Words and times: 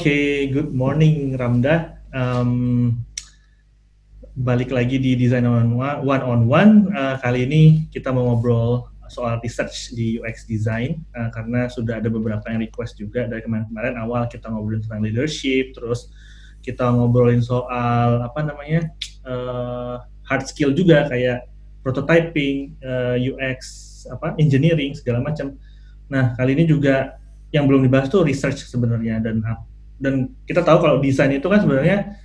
Oke, 0.00 0.48
good 0.48 0.72
morning 0.72 1.36
Ramda. 1.36 2.00
Um, 2.08 3.04
balik 4.32 4.72
lagi 4.72 4.96
di 4.96 5.12
Design 5.12 5.44
on 5.44 5.76
One 5.76 6.24
on 6.24 6.48
One. 6.48 6.88
Uh, 6.88 7.20
kali 7.20 7.44
ini 7.44 7.84
kita 7.92 8.08
mau 8.08 8.32
ngobrol 8.32 8.88
soal 9.12 9.36
research 9.44 9.92
di 9.92 10.16
UX 10.16 10.48
design 10.48 11.04
uh, 11.12 11.28
karena 11.36 11.68
sudah 11.68 12.00
ada 12.00 12.08
beberapa 12.08 12.40
yang 12.48 12.64
request 12.64 12.96
juga 12.96 13.28
dari 13.28 13.44
kemarin-kemarin 13.44 14.00
awal 14.00 14.24
kita 14.24 14.48
ngobrolin 14.48 14.80
tentang 14.80 15.04
leadership, 15.04 15.76
terus 15.76 16.08
kita 16.64 16.88
ngobrolin 16.88 17.44
soal 17.44 18.24
apa 18.24 18.40
namanya 18.40 18.88
uh, 19.28 20.00
hard 20.24 20.48
skill 20.48 20.72
juga 20.72 21.12
kayak 21.12 21.44
prototyping, 21.84 22.72
uh, 22.80 23.20
UX, 23.20 23.60
apa 24.08 24.32
engineering 24.40 24.96
segala 24.96 25.20
macam. 25.20 25.60
Nah 26.08 26.32
kali 26.40 26.56
ini 26.56 26.64
juga 26.64 27.20
yang 27.52 27.68
belum 27.68 27.84
dibahas 27.84 28.08
tuh 28.08 28.24
research 28.24 28.64
sebenarnya 28.64 29.20
dan 29.20 29.44
dan 30.00 30.32
kita 30.48 30.64
tahu 30.64 30.80
kalau 30.80 30.96
desain 30.98 31.30
itu 31.30 31.44
kan 31.46 31.60
sebenarnya 31.60 32.16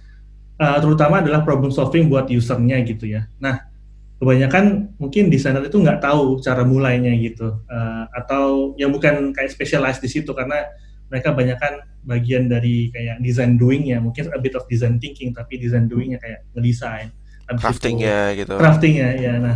uh, 0.57 0.79
terutama 0.79 1.20
adalah 1.20 1.43
problem 1.43 1.70
solving 1.70 2.07
buat 2.07 2.31
usernya 2.31 2.79
gitu 2.88 3.05
ya. 3.05 3.27
Nah 3.38 3.67
kebanyakan 4.15 4.95
mungkin 4.95 5.27
desainer 5.27 5.59
itu 5.67 5.75
nggak 5.75 5.99
tahu 5.99 6.39
cara 6.39 6.63
mulainya 6.63 7.11
gitu. 7.20 7.59
Uh, 7.67 8.07
atau 8.15 8.73
yang 8.79 8.89
bukan 8.95 9.35
kayak 9.35 9.51
specialized 9.51 9.99
di 9.99 10.09
situ 10.09 10.31
karena 10.31 10.63
mereka 11.11 11.35
banyakkan 11.35 11.84
bagian 12.07 12.48
dari 12.49 12.89
kayak 12.89 13.21
design 13.21 13.59
doing 13.59 13.85
ya 13.85 13.99
mungkin 13.99 14.31
a 14.31 14.39
bit 14.39 14.55
of 14.55 14.65
design 14.71 14.98
thinking 14.98 15.35
tapi 15.35 15.59
design 15.59 15.91
doingnya 15.91 16.17
kayak 16.17 16.48
ngedesain. 16.55 17.12
Craftingnya 17.45 18.34
gitu. 18.34 18.55
Craftingnya 18.57 19.09
ya. 19.20 19.34
Nah 19.37 19.55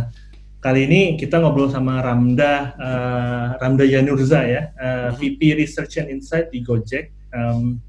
kali 0.60 0.84
ini 0.84 1.00
kita 1.16 1.40
ngobrol 1.40 1.72
sama 1.72 2.04
Ramda 2.04 2.76
uh, 2.76 3.46
Ramda 3.58 3.82
Yanurza 3.88 4.44
ya. 4.44 4.70
Uh, 4.76 4.84
mm-hmm. 4.84 5.16
VP 5.18 5.40
Research 5.56 5.98
and 5.98 6.12
Insight 6.12 6.52
di 6.52 6.60
Gojek. 6.60 7.16
Um, 7.32 7.80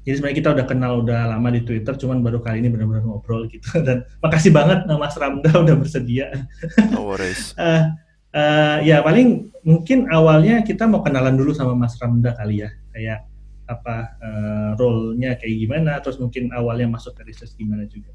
jadi 0.00 0.14
sebenarnya 0.16 0.38
kita 0.40 0.50
udah 0.56 0.66
kenal 0.66 0.92
udah 1.04 1.20
lama 1.36 1.48
di 1.52 1.60
Twitter, 1.60 1.92
cuman 1.92 2.24
baru 2.24 2.40
kali 2.40 2.64
ini 2.64 2.72
benar-benar 2.72 3.04
ngobrol 3.04 3.44
gitu. 3.52 3.68
Dan 3.86 4.08
makasih 4.24 4.48
banget 4.48 4.88
Mas 4.88 5.16
Ramda 5.16 5.50
udah 5.52 5.76
bersedia. 5.76 6.32
No 6.92 7.04
worries. 7.04 7.52
uh, 7.60 7.92
uh, 8.38 8.80
ya 8.80 9.04
paling 9.04 9.52
mungkin 9.60 10.08
awalnya 10.08 10.64
kita 10.64 10.88
mau 10.88 11.04
kenalan 11.04 11.36
dulu 11.36 11.52
sama 11.52 11.76
Mas 11.76 12.00
Ramda 12.00 12.32
kali 12.32 12.64
ya, 12.64 12.72
kayak 12.96 13.28
apa 13.68 13.96
uh, 14.18 14.70
role-nya 14.80 15.36
kayak 15.36 15.68
gimana, 15.68 16.00
terus 16.00 16.16
mungkin 16.16 16.48
awalnya 16.56 16.88
masuk 16.88 17.12
ke 17.20 17.22
research 17.28 17.52
gimana 17.60 17.84
juga. 17.84 18.10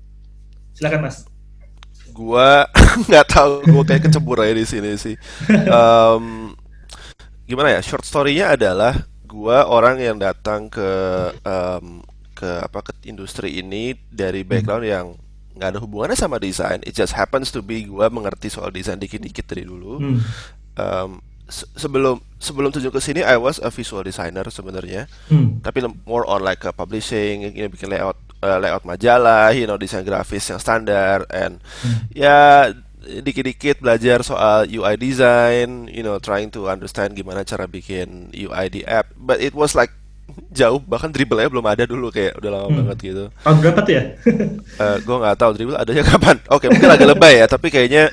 Silakan 0.74 1.06
Mas. 1.06 1.30
Gua 2.12 2.66
nggak 3.08 3.26
tahu, 3.30 3.52
gua 3.70 3.84
kayak 3.86 4.10
kecebur 4.10 4.42
aja 4.42 4.58
di 4.58 4.66
sini 4.66 4.98
sih. 4.98 5.16
Um, 5.70 6.58
gimana 7.46 7.78
ya? 7.78 7.80
Short 7.86 8.04
story-nya 8.04 8.58
adalah 8.58 9.06
gua 9.36 9.68
orang 9.68 10.00
yang 10.00 10.16
datang 10.16 10.72
ke 10.72 10.90
um, 11.44 12.00
ke 12.32 12.48
apa 12.64 12.80
ke 12.88 12.92
industri 13.12 13.60
ini 13.60 14.00
dari 14.08 14.48
hmm. 14.48 14.50
background 14.50 14.86
yang 14.88 15.06
nggak 15.56 15.76
ada 15.76 15.80
hubungannya 15.84 16.16
sama 16.16 16.40
desain. 16.40 16.80
It 16.88 16.96
just 16.96 17.12
happens 17.12 17.52
to 17.52 17.60
be 17.60 17.84
gua 17.84 18.08
mengerti 18.08 18.48
soal 18.48 18.72
desain 18.72 18.96
dikit-dikit 18.96 19.44
dari 19.52 19.68
dulu. 19.68 20.00
Hmm. 20.00 20.20
Um, 20.76 21.12
se 21.46 21.68
sebelum 21.78 22.18
sebelum 22.42 22.74
tujuh 22.74 22.90
ke 22.90 22.98
sini 22.98 23.22
I 23.22 23.38
was 23.38 23.62
a 23.62 23.70
visual 23.70 24.02
designer 24.02 24.48
sebenarnya. 24.48 25.12
Hmm. 25.28 25.60
Tapi 25.60 25.84
more 26.08 26.24
on 26.26 26.42
like 26.42 26.64
a 26.64 26.72
publishing, 26.72 27.52
you 27.52 27.68
know, 27.68 27.72
bikin 27.72 27.92
layout 27.92 28.18
uh, 28.42 28.58
layout 28.58 28.88
majalah, 28.88 29.54
you 29.54 29.70
know, 29.70 29.78
desain 29.78 30.08
grafis 30.08 30.48
yang 30.50 30.58
standar 30.58 31.28
and 31.30 31.62
hmm. 31.84 32.10
ya 32.12 32.72
dikit-dikit 33.06 33.80
belajar 33.80 34.26
soal 34.26 34.66
UI 34.66 34.98
design, 34.98 35.88
you 35.94 36.02
know, 36.02 36.18
trying 36.18 36.50
to 36.50 36.66
understand 36.66 37.14
gimana 37.14 37.46
cara 37.46 37.70
bikin 37.70 38.34
UI 38.34 38.66
di 38.74 38.82
app. 38.84 39.14
But 39.14 39.40
it 39.40 39.54
was 39.54 39.78
like 39.78 39.94
jauh 40.52 40.82
bahkan 40.82 41.14
dribble 41.14 41.38
nya 41.38 41.52
belum 41.52 41.66
ada 41.70 41.84
dulu 41.86 42.10
kayak 42.10 42.42
udah 42.42 42.50
lama 42.50 42.68
hmm. 42.68 42.78
banget 42.82 42.98
gitu. 43.14 43.24
Tahun 43.46 43.58
berapa 43.62 43.80
tuh 43.86 43.94
ya? 43.94 44.04
uh, 44.04 44.82
eh, 44.84 44.98
gue 45.06 45.16
nggak 45.22 45.38
tahu 45.38 45.52
dribble 45.54 45.78
adanya 45.78 46.04
kapan. 46.04 46.38
Oke 46.50 46.66
okay, 46.66 46.68
mungkin 46.74 46.90
agak 46.90 47.08
lebay 47.14 47.34
ya 47.40 47.46
tapi 47.46 47.68
kayaknya 47.70 48.10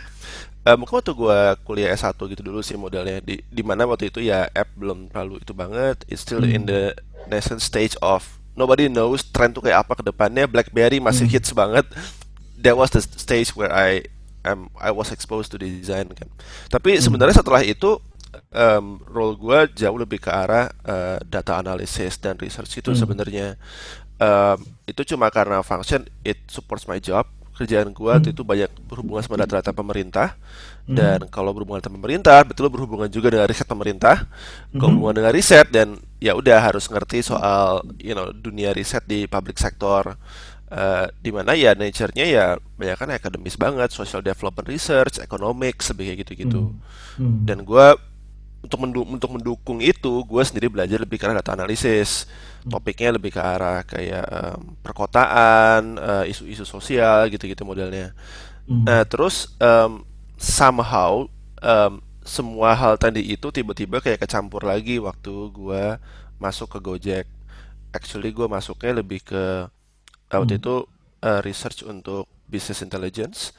uh, 0.68 0.76
mungkin 0.76 1.00
waktu 1.00 1.12
gue 1.16 1.38
kuliah 1.64 1.88
S1 1.96 2.18
gitu 2.18 2.42
dulu 2.44 2.60
sih 2.60 2.76
modelnya 2.76 3.24
di 3.24 3.40
di 3.48 3.62
mana 3.64 3.88
waktu 3.88 4.12
itu 4.12 4.20
ya 4.20 4.46
app 4.52 4.68
belum 4.76 5.08
terlalu 5.08 5.40
itu 5.40 5.52
banget. 5.56 6.04
It's 6.06 6.22
still 6.22 6.44
hmm. 6.44 6.54
in 6.54 6.62
the 6.68 6.92
nascent 7.26 7.64
stage 7.64 7.96
of 8.04 8.26
nobody 8.52 8.92
knows 8.92 9.24
trend 9.32 9.56
tuh 9.56 9.64
kayak 9.64 9.88
apa 9.88 9.98
ke 9.98 10.02
depannya. 10.04 10.44
BlackBerry 10.44 11.00
masih 11.00 11.26
hmm. 11.26 11.34
hits 11.34 11.50
banget. 11.56 11.88
That 12.62 12.78
was 12.78 12.94
the 12.94 13.02
stage 13.02 13.56
where 13.58 13.72
I 13.72 14.06
um, 14.46 14.70
I 14.78 14.90
was 14.90 15.10
exposed 15.10 15.54
to 15.54 15.58
design 15.58 16.10
kan. 16.12 16.28
Tapi 16.70 16.98
hmm. 16.98 17.02
sebenarnya 17.02 17.42
setelah 17.42 17.62
itu 17.62 17.98
um, 18.52 19.00
role 19.08 19.36
gue 19.36 19.58
jauh 19.76 19.98
lebih 19.98 20.22
ke 20.22 20.30
arah 20.32 20.72
uh, 20.84 21.18
data 21.24 21.60
analysis 21.60 22.16
dan 22.20 22.38
research 22.40 22.80
itu 22.80 22.92
hmm. 22.92 22.98
sebenarnya 22.98 23.46
um, 24.20 24.58
itu 24.88 25.02
cuma 25.14 25.28
karena 25.28 25.60
function 25.60 26.06
it 26.24 26.40
supports 26.48 26.88
my 26.88 26.98
job 27.02 27.28
kerjaan 27.52 27.92
gue 27.92 28.14
hmm. 28.16 28.32
itu 28.32 28.42
banyak 28.42 28.70
berhubungan 28.88 29.22
sama 29.22 29.44
data-data 29.44 29.76
pemerintah 29.76 30.34
hmm. 30.88 30.96
dan 30.96 31.18
kalau 31.28 31.52
berhubungan 31.52 31.84
dengan 31.84 32.00
pemerintah 32.00 32.40
betul 32.48 32.72
berhubungan 32.72 33.12
juga 33.12 33.28
dengan 33.28 33.46
riset 33.46 33.68
pemerintah 33.68 34.24
hmm. 34.72 34.80
kalau 34.80 34.90
berhubungan 34.96 35.16
dengan 35.20 35.32
riset 35.36 35.68
dan 35.68 36.00
ya 36.16 36.32
udah 36.32 36.58
harus 36.58 36.88
ngerti 36.88 37.20
soal 37.20 37.84
you 38.00 38.16
know 38.16 38.32
dunia 38.32 38.72
riset 38.72 39.04
di 39.04 39.28
public 39.28 39.60
sector 39.60 40.16
Uh, 40.72 41.04
di 41.20 41.28
mana 41.28 41.52
ya 41.52 41.76
nature-nya 41.76 42.24
ya 42.24 42.56
banyak 42.80 42.96
kan 42.96 43.12
akademis 43.12 43.60
banget, 43.60 43.92
social 43.92 44.24
development 44.24 44.72
research, 44.72 45.20
economics, 45.20 45.92
kayak 45.92 46.24
gitu-gitu. 46.24 46.72
Hmm. 46.72 47.20
Hmm. 47.20 47.44
Dan 47.44 47.68
gue 47.68 47.86
untuk 48.64 48.78
mendu 48.80 49.04
untuk 49.04 49.36
mendukung 49.36 49.84
itu, 49.84 50.24
gue 50.24 50.40
sendiri 50.40 50.72
belajar 50.72 50.96
lebih 51.04 51.20
ke 51.20 51.28
arah 51.28 51.44
data 51.44 51.52
analisis. 51.52 52.24
Hmm. 52.64 52.72
Topiknya 52.72 53.20
lebih 53.20 53.36
ke 53.36 53.42
arah 53.44 53.84
kayak 53.84 54.24
um, 54.32 54.72
perkotaan, 54.80 56.00
uh, 56.00 56.24
isu-isu 56.24 56.64
sosial 56.64 57.28
gitu-gitu 57.28 57.68
modelnya. 57.68 58.16
Hmm. 58.64 58.88
Nah 58.88 59.04
terus 59.04 59.52
um, 59.60 60.08
somehow 60.40 61.28
um, 61.60 62.00
semua 62.24 62.72
hal 62.72 62.96
tadi 62.96 63.20
itu 63.20 63.52
tiba-tiba 63.52 64.00
kayak 64.00 64.24
kecampur 64.24 64.64
lagi 64.64 64.96
waktu 64.96 65.52
gue 65.52 66.00
masuk 66.40 66.72
ke 66.72 66.78
Gojek. 66.80 67.26
Actually 67.92 68.32
gue 68.32 68.48
masuknya 68.48 69.04
lebih 69.04 69.20
ke 69.20 69.68
waktu 70.32 70.56
hmm. 70.56 70.62
itu 70.62 70.74
uh, 71.22 71.40
research 71.44 71.84
untuk 71.84 72.28
business 72.48 72.80
intelligence 72.80 73.52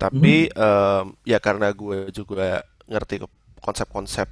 tapi 0.00 0.48
hmm. 0.48 0.56
um, 0.56 1.04
ya 1.28 1.36
karena 1.36 1.72
gue 1.76 2.08
juga 2.12 2.64
ngerti 2.88 3.20
konsep-konsep 3.60 4.28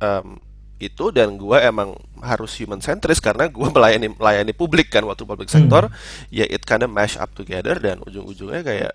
um, 0.00 0.40
itu 0.82 1.14
dan 1.14 1.38
gue 1.38 1.58
emang 1.62 1.94
harus 2.18 2.58
human 2.58 2.82
centris 2.82 3.22
karena 3.22 3.46
gue 3.46 3.68
melayani 3.76 4.10
melayani 4.16 4.52
publik 4.56 4.90
kan 4.90 5.06
waktu 5.06 5.22
public 5.22 5.52
sector 5.52 5.86
hmm. 5.86 6.32
ya 6.32 6.48
it 6.48 6.64
kinda 6.64 6.88
mash 6.88 7.14
up 7.20 7.30
together 7.36 7.78
dan 7.78 8.02
ujung-ujungnya 8.02 8.64
kayak 8.64 8.92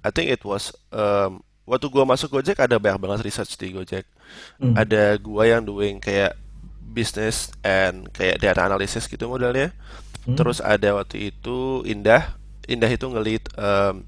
I 0.00 0.10
think 0.10 0.32
it 0.32 0.42
was 0.44 0.74
um, 0.92 1.40
waktu 1.64 1.86
gue 1.86 2.04
masuk 2.04 2.34
Gojek 2.34 2.58
ada 2.58 2.82
banyak 2.82 2.98
banget 2.98 3.20
research 3.24 3.54
di 3.56 3.72
Gojek 3.72 4.04
hmm. 4.60 4.74
ada 4.74 5.16
gue 5.16 5.44
yang 5.46 5.62
doing 5.64 6.02
kayak 6.02 6.36
business 6.90 7.54
and 7.62 8.10
kayak 8.10 8.42
data 8.42 8.66
analysis 8.66 9.06
gitu 9.06 9.30
modelnya 9.30 9.70
Hmm. 10.26 10.36
Terus 10.36 10.60
ada 10.60 11.00
waktu 11.00 11.32
itu 11.32 11.84
Indah, 11.88 12.36
Indah 12.68 12.90
itu 12.92 13.08
ngelit 13.08 13.48
um, 13.56 14.04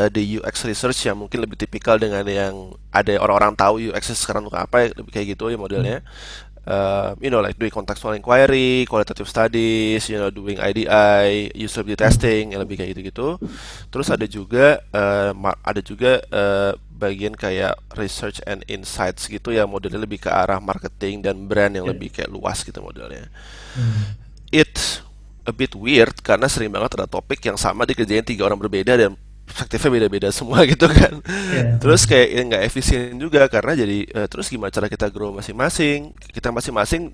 uh, 0.00 0.10
di 0.10 0.40
UX 0.40 0.64
research 0.64 1.04
yang 1.04 1.18
mungkin 1.20 1.44
lebih 1.44 1.60
tipikal 1.60 2.00
dengan 2.00 2.24
yang 2.24 2.74
ada 2.90 3.12
orang-orang 3.20 3.54
tahu 3.56 3.74
UX 3.92 4.16
sekarang 4.16 4.48
untuk 4.48 4.58
apa, 4.58 4.92
lebih 4.92 5.12
kayak 5.12 5.36
gitu 5.36 5.52
ya 5.52 5.58
modelnya. 5.60 6.00
Hmm. 6.00 6.48
Uh, 6.60 7.16
you 7.24 7.32
know, 7.32 7.40
like 7.40 7.56
doing 7.56 7.72
contextual 7.72 8.12
inquiry, 8.12 8.84
qualitative 8.84 9.26
studies, 9.26 10.06
you 10.12 10.20
know, 10.20 10.28
doing 10.28 10.60
IDI, 10.60 11.48
usability 11.56 11.96
testing, 11.96 12.52
yang 12.52 12.60
lebih 12.60 12.76
kayak 12.76 12.92
gitu-gitu. 12.94 13.40
Terus 13.88 14.12
ada 14.12 14.28
juga, 14.28 14.78
uh, 14.92 15.32
ada 15.64 15.80
juga 15.80 16.20
uh, 16.30 16.76
bagian 17.00 17.32
kayak 17.32 17.80
research 17.96 18.44
and 18.44 18.60
insights 18.68 19.24
gitu 19.24 19.56
ya, 19.56 19.64
modelnya 19.64 20.04
lebih 20.04 20.20
ke 20.20 20.30
arah 20.30 20.60
marketing 20.60 21.24
dan 21.24 21.48
brand 21.48 21.72
yang 21.72 21.88
lebih 21.88 22.12
kayak 22.12 22.28
luas 22.28 22.60
gitu 22.60 22.78
modelnya. 22.84 23.32
Hmm. 23.72 24.20
It 24.52 24.76
a 25.44 25.52
bit 25.52 25.72
weird 25.76 26.14
karena 26.20 26.46
sering 26.46 26.72
banget 26.72 27.00
ada 27.00 27.06
topik 27.08 27.40
yang 27.44 27.56
sama 27.56 27.88
dikerjain 27.88 28.24
tiga 28.24 28.46
orang 28.46 28.60
berbeda 28.60 28.96
dan 28.96 29.16
perspektifnya 29.48 29.90
beda-beda 29.90 30.28
semua 30.30 30.62
gitu 30.70 30.86
kan. 30.86 31.18
Yeah. 31.50 31.76
Terus 31.82 32.06
kayak 32.06 32.28
nggak 32.52 32.62
efisien 32.66 33.18
juga 33.18 33.46
karena 33.50 33.74
jadi 33.74 33.98
uh, 34.14 34.26
terus 34.30 34.46
gimana 34.46 34.70
cara 34.70 34.86
kita 34.86 35.10
grow 35.10 35.34
masing-masing? 35.34 36.14
Kita 36.30 36.54
masing-masing 36.54 37.10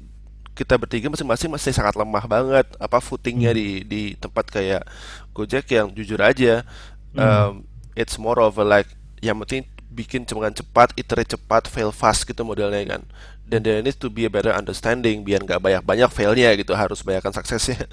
kita 0.57 0.81
bertiga 0.81 1.13
masing-masing 1.13 1.53
masih 1.53 1.73
sangat 1.77 2.01
lemah 2.01 2.25
banget 2.25 2.67
apa 2.81 2.97
footingnya 3.05 3.53
hmm. 3.53 3.59
di 3.61 3.69
di 3.85 4.03
tempat 4.17 4.49
kayak 4.49 4.89
Gojek 5.37 5.69
yang 5.69 5.93
jujur 5.93 6.17
aja 6.17 6.65
um, 7.13 7.69
it's 7.93 8.17
more 8.17 8.41
of 8.41 8.57
a 8.57 8.65
like 8.65 8.89
yang 9.21 9.37
penting 9.45 9.69
bikin 9.91 10.29
cuma 10.29 10.51
cepat, 10.53 10.93
iterate 10.97 11.37
cepat, 11.39 11.71
fail 11.71 11.91
fast 11.91 12.29
gitu 12.29 12.45
modelnya 12.45 12.85
kan 12.85 13.03
dan 13.47 13.63
there 13.63 13.79
needs 13.79 13.97
to 13.97 14.11
be 14.11 14.27
a 14.27 14.31
better 14.31 14.51
understanding 14.51 15.23
biar 15.23 15.39
nggak 15.47 15.63
banyak-banyak 15.63 16.11
failnya 16.11 16.51
gitu 16.59 16.75
harus 16.75 17.07
banyakkan 17.07 17.31
suksesnya 17.31 17.87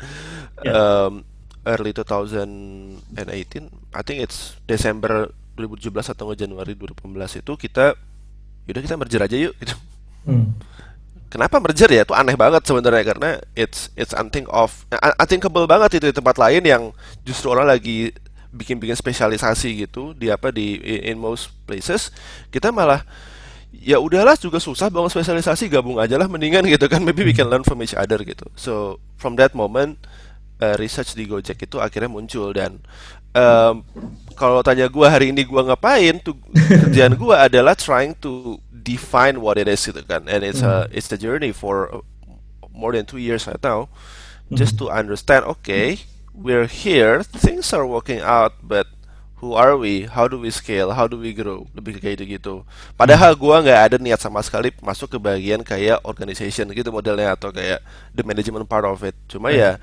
yeah. 0.66 0.74
um, 0.74 1.22
early 1.64 1.94
2018 1.94 3.14
I 3.94 4.02
think 4.02 4.18
it's 4.26 4.58
Desember 4.66 5.30
2017 5.54 5.94
atau 6.18 6.34
Januari 6.34 6.74
2018 6.74 7.46
itu 7.46 7.54
kita 7.54 7.94
yaudah 8.66 8.82
kita 8.82 8.96
merger 8.98 9.22
aja 9.22 9.38
yuk 9.38 9.54
gitu 9.62 9.76
hmm. 10.26 10.58
kenapa 11.30 11.62
merger 11.62 11.90
ya? 11.90 12.02
Itu 12.06 12.18
aneh 12.18 12.34
banget 12.34 12.66
sebenarnya 12.66 13.04
karena 13.06 13.30
it's 13.54 13.94
it's 13.94 14.16
unthink 14.18 14.50
of 14.50 14.74
unthinkable 15.22 15.70
banget 15.70 16.02
itu 16.02 16.10
di 16.10 16.16
tempat 16.16 16.42
lain 16.42 16.64
yang 16.66 16.84
justru 17.22 17.54
orang 17.54 17.70
lagi 17.70 18.16
bikin-bikin 18.54 18.94
spesialisasi 18.94 19.90
gitu 19.90 20.14
di 20.14 20.30
apa 20.30 20.54
di 20.54 20.78
in 20.82 21.18
most 21.18 21.50
places 21.66 22.14
kita 22.54 22.70
malah 22.70 23.02
ya 23.74 23.98
udahlah 23.98 24.38
juga 24.38 24.62
susah 24.62 24.94
bangun 24.94 25.10
spesialisasi 25.10 25.66
gabung 25.74 25.98
aja 25.98 26.14
lah 26.22 26.30
mendingan 26.30 26.62
gitu 26.70 26.86
kan. 26.86 27.02
Maybe 27.02 27.26
we 27.26 27.34
can 27.34 27.50
learn 27.50 27.66
from 27.66 27.82
each 27.82 27.98
other 27.98 28.22
gitu. 28.22 28.46
So 28.54 29.02
from 29.18 29.36
that 29.42 29.58
moment 29.58 29.98
uh, 30.62 30.78
research 30.78 31.18
di 31.18 31.26
Gojek 31.26 31.66
itu 31.66 31.82
akhirnya 31.82 32.14
muncul 32.14 32.54
dan 32.54 32.86
um, 33.34 33.82
kalau 34.38 34.62
tanya 34.62 34.86
gue 34.86 35.08
hari 35.10 35.34
ini 35.34 35.42
gue 35.42 35.62
ngapain 35.66 36.22
tuh 36.22 36.38
kerjaan 36.54 37.18
gue 37.18 37.36
adalah 37.36 37.74
trying 37.74 38.14
to 38.22 38.62
define 38.70 39.42
what 39.42 39.58
it 39.58 39.66
is 39.66 39.82
gitu 39.82 40.06
kan. 40.06 40.30
And 40.30 40.46
it's 40.46 40.62
a 40.62 40.86
it's 40.94 41.10
a 41.10 41.18
journey 41.18 41.50
for 41.50 42.06
more 42.70 42.94
than 42.94 43.10
two 43.10 43.22
years 43.22 43.50
right 43.50 43.62
now 43.62 43.90
just 44.54 44.78
to 44.78 44.94
understand 44.94 45.50
okay 45.50 45.98
we're 46.34 46.68
here, 46.68 47.24
things 47.24 47.72
are 47.72 47.86
working 47.86 48.20
out, 48.20 48.58
but 48.62 48.90
who 49.44 49.54
are 49.54 49.76
we? 49.78 50.08
How 50.08 50.28
do 50.28 50.40
we 50.40 50.50
scale? 50.50 50.92
How 50.96 51.06
do 51.06 51.20
we 51.20 51.36
grow? 51.36 51.68
Lebih 51.76 52.00
kayak 52.00 52.24
gitu 52.24 52.24
gitu. 52.40 52.54
Padahal 52.96 53.36
gua 53.36 53.60
nggak 53.60 53.82
ada 53.92 53.98
niat 54.00 54.24
sama 54.24 54.40
sekali 54.40 54.74
masuk 54.80 55.14
ke 55.14 55.18
bagian 55.20 55.62
kayak 55.62 56.00
organization 56.08 56.72
gitu 56.72 56.90
modelnya 56.96 57.36
atau 57.36 57.52
kayak 57.52 57.84
the 58.16 58.24
management 58.24 58.66
part 58.66 58.88
of 58.88 59.04
it. 59.04 59.14
Cuma 59.28 59.52
ya 59.52 59.78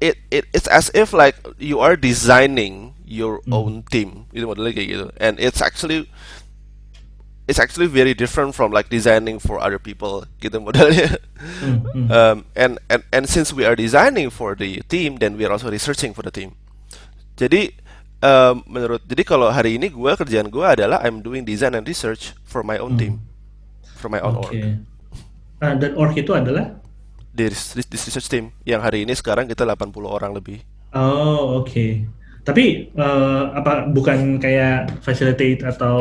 it 0.00 0.16
it 0.32 0.48
it's 0.56 0.68
as 0.72 0.88
if 0.96 1.12
like 1.12 1.36
you 1.60 1.80
are 1.80 1.96
designing 1.96 2.96
your 3.04 3.44
hmm. 3.44 3.52
own 3.52 3.72
team 3.92 4.24
itu 4.32 4.48
modelnya 4.48 4.72
kayak 4.72 4.88
gitu. 4.88 5.06
And 5.20 5.36
it's 5.36 5.60
actually 5.60 6.08
it's 7.46 7.58
actually 7.58 7.86
very 7.86 8.14
different 8.14 8.54
from 8.54 8.74
like 8.74 8.90
designing 8.90 9.38
for 9.38 9.62
other 9.62 9.78
people 9.78 10.26
gitu 10.42 10.58
modelnya. 10.66 11.18
Mm, 11.62 12.10
um, 12.10 12.36
and 12.58 12.78
and 12.90 13.02
and 13.14 13.24
since 13.30 13.54
we 13.54 13.62
are 13.62 13.78
designing 13.78 14.30
for 14.30 14.58
the 14.58 14.82
team, 14.90 15.22
then 15.22 15.38
we 15.38 15.46
are 15.46 15.52
also 15.54 15.70
researching 15.70 16.10
for 16.10 16.26
the 16.26 16.34
team. 16.34 16.58
Jadi 17.38 17.70
um, 18.20 18.66
menurut 18.66 19.06
jadi 19.06 19.22
kalau 19.22 19.48
hari 19.54 19.78
ini 19.78 19.92
gue 19.92 20.12
kerjaan 20.18 20.50
gue 20.50 20.66
adalah 20.66 20.98
I'm 21.06 21.22
doing 21.22 21.46
design 21.46 21.78
and 21.78 21.86
research 21.86 22.34
for 22.42 22.66
my 22.66 22.82
own 22.82 22.98
mm. 22.98 23.00
team, 23.00 23.14
for 23.94 24.10
my 24.10 24.18
own 24.20 24.42
okay. 24.42 24.74
org. 24.76 24.82
Uh, 25.62 25.74
dan 25.78 25.90
org 25.96 26.12
itu 26.18 26.32
adalah 26.34 26.82
di 27.36 27.52
research 27.92 28.28
team 28.32 28.48
yang 28.64 28.80
hari 28.80 29.04
ini 29.04 29.12
sekarang 29.12 29.44
kita 29.44 29.68
80 29.68 29.92
orang 30.08 30.32
lebih. 30.32 30.64
Oh 30.96 31.60
oke. 31.60 31.68
Okay. 31.68 32.08
Tapi 32.46 32.94
uh, 32.94 33.50
apa 33.58 33.90
bukan 33.90 34.38
kayak 34.38 35.02
facilitate 35.02 35.66
atau 35.66 35.98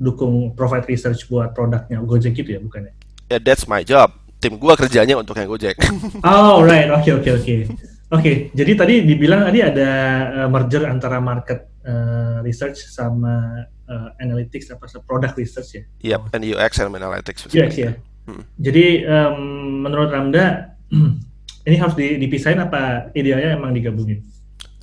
dukung 0.00 0.56
provide 0.56 0.88
research 0.88 1.28
buat 1.28 1.52
produknya 1.52 2.00
Gojek 2.00 2.32
gitu 2.32 2.56
ya 2.56 2.60
bukannya? 2.64 2.96
Yeah, 3.28 3.44
that's 3.44 3.68
my 3.68 3.84
job. 3.84 4.16
Tim 4.40 4.56
gua 4.56 4.72
kerjanya 4.72 5.20
untuk 5.20 5.36
yang 5.36 5.52
Gojek. 5.52 5.76
oh 6.24 6.64
right, 6.64 6.88
oke 6.88 7.04
okay, 7.04 7.12
oke 7.12 7.28
okay, 7.28 7.32
oke. 7.36 7.44
Okay. 7.44 7.58
Oke, 8.06 8.22
okay, 8.22 8.36
jadi 8.54 8.72
tadi 8.78 8.94
dibilang 9.02 9.50
tadi 9.50 9.66
ada 9.66 9.90
uh, 10.30 10.48
merger 10.48 10.86
antara 10.86 11.18
market 11.18 11.74
uh, 11.82 12.38
research 12.38 12.86
sama 12.86 13.66
uh, 13.90 14.08
analytics 14.22 14.70
apa 14.70 14.86
product 15.02 15.34
research 15.34 15.70
ya? 15.74 15.82
Iya, 16.00 16.16
yep, 16.22 16.30
and 16.30 16.42
UX 16.46 16.72
and 16.78 16.94
analytics. 16.94 17.50
UX 17.50 17.74
ya. 17.74 17.98
Hmm. 18.30 18.46
Jadi 18.62 19.02
um, 19.10 19.38
menurut 19.82 20.14
Ramda 20.14 20.78
ini 21.66 21.76
harus 21.76 21.98
dipisahin 21.98 22.62
apa 22.62 23.10
idealnya 23.12 23.58
emang 23.58 23.74
digabungin? 23.74 24.22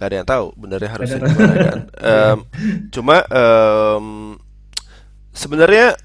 Gak 0.04 0.12
ada 0.12 0.20
yang 0.20 0.28
tahu 0.28 0.52
benernya 0.60 0.92
harusnya 0.92 1.20
gimana 1.24 1.56
kan. 1.64 1.80
Um, 2.04 2.40
cuma 2.92 3.24
um, 3.32 4.36
sebenarnya 5.32 5.96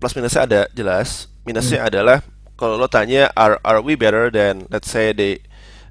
plus 0.00 0.16
minusnya 0.16 0.48
ada 0.48 0.60
jelas. 0.72 1.28
Minusnya 1.44 1.84
hmm. 1.84 1.88
adalah 1.92 2.18
kalau 2.56 2.80
lo 2.80 2.88
tanya 2.88 3.28
are 3.36 3.60
are 3.60 3.84
we 3.84 3.92
better 3.92 4.32
than 4.32 4.64
let's 4.72 4.88
say 4.88 5.12
the 5.12 5.36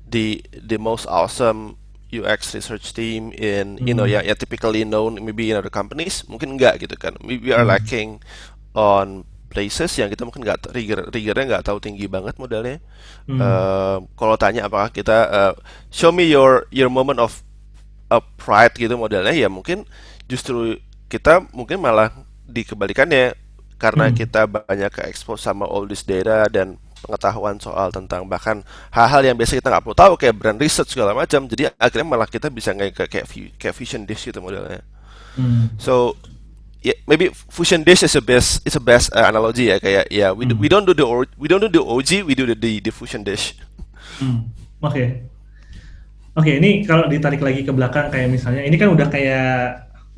the 0.10 0.42
the 0.58 0.82
most 0.82 1.06
awesome 1.06 1.78
UX 2.10 2.58
research 2.58 2.90
team 2.98 3.30
in 3.38 3.78
hmm. 3.78 3.86
you 3.86 3.94
know 3.94 4.10
ya, 4.10 4.26
ya 4.26 4.34
typically 4.34 4.82
known 4.82 5.22
maybe 5.22 5.54
in 5.54 5.62
other 5.62 5.70
companies 5.70 6.26
mungkin 6.26 6.58
enggak 6.58 6.82
gitu 6.82 6.98
kan. 6.98 7.14
Maybe 7.22 7.50
we 7.50 7.54
are 7.54 7.62
hmm. 7.62 7.70
lacking 7.70 8.10
on 8.74 9.30
places 9.50 9.92
yang 9.98 10.08
kita 10.14 10.24
mungkin 10.24 10.46
nggak 10.46 10.70
trigger 10.70 11.10
triggernya 11.10 11.46
nggak 11.58 11.66
tahu 11.66 11.82
tinggi 11.82 12.06
banget 12.06 12.38
modalnya. 12.38 12.78
Hmm. 13.26 13.42
Uh, 13.42 13.98
kalau 14.14 14.38
tanya 14.38 14.70
apakah 14.70 14.94
kita 14.94 15.18
uh, 15.28 15.54
show 15.90 16.14
me 16.14 16.30
your 16.30 16.70
your 16.70 16.88
moment 16.88 17.18
of 17.18 17.42
uh, 18.14 18.24
pride 18.38 18.78
gitu 18.78 18.94
modelnya 18.98 19.34
ya 19.34 19.50
mungkin 19.50 19.86
justru 20.30 20.78
kita 21.10 21.50
mungkin 21.54 21.82
malah 21.82 22.14
dikebalikannya 22.46 23.34
karena 23.80 24.12
hmm. 24.12 24.16
kita 24.18 24.42
banyak 24.46 24.92
ke 24.92 25.02
expose 25.08 25.42
sama 25.42 25.66
all 25.66 25.90
this 25.90 26.06
data 26.06 26.46
dan 26.52 26.78
pengetahuan 27.00 27.56
soal 27.64 27.90
tentang 27.96 28.28
bahkan 28.28 28.60
hal-hal 28.92 29.24
yang 29.24 29.36
biasa 29.40 29.56
kita 29.56 29.72
nggak 29.72 29.84
perlu 29.88 29.96
tahu 29.96 30.14
kayak 30.20 30.36
brand 30.36 30.60
research 30.60 30.92
segala 30.92 31.16
macam 31.16 31.48
jadi 31.48 31.72
akhirnya 31.80 32.08
malah 32.12 32.28
kita 32.28 32.52
bisa 32.52 32.76
kayak 32.76 33.08
kayak 33.08 33.26
kayak 33.56 33.76
vision 33.76 34.04
dish 34.04 34.28
gitu 34.28 34.44
modelnya 34.44 34.84
hmm. 35.40 35.80
so 35.80 36.20
yeah, 36.82 36.98
maybe 37.08 37.30
fusion 37.52 37.84
dish 37.84 38.04
is 38.04 38.14
the 38.14 38.24
best 38.24 38.64
is 38.64 38.74
the 38.74 38.84
best 38.84 39.12
uh, 39.12 39.28
analogy 39.28 39.72
ya 39.72 39.78
kayak 39.80 40.08
ya 40.08 40.20
yeah, 40.28 40.30
we 40.32 40.48
mm. 40.48 40.52
do, 40.52 40.56
we 40.56 40.68
don't 40.72 40.88
do 40.88 40.96
the 40.96 41.06
we 41.36 41.48
don't 41.48 41.64
do 41.64 41.72
the 41.72 41.84
OG 41.84 42.24
we 42.24 42.34
do 42.36 42.48
the 42.48 42.56
the, 42.56 42.80
the 42.80 42.92
fusion 42.92 43.24
dish. 43.24 43.56
Hmm. 44.20 44.52
Oke. 44.84 44.96
Okay. 44.96 45.08
Oke, 46.38 46.56
okay, 46.56 46.62
ini 46.62 46.88
kalau 46.88 47.10
ditarik 47.12 47.44
lagi 47.44 47.68
ke 47.68 47.72
belakang 47.74 48.08
kayak 48.14 48.32
misalnya 48.32 48.64
ini 48.64 48.80
kan 48.80 48.96
udah 48.96 49.12
kayak 49.12 49.48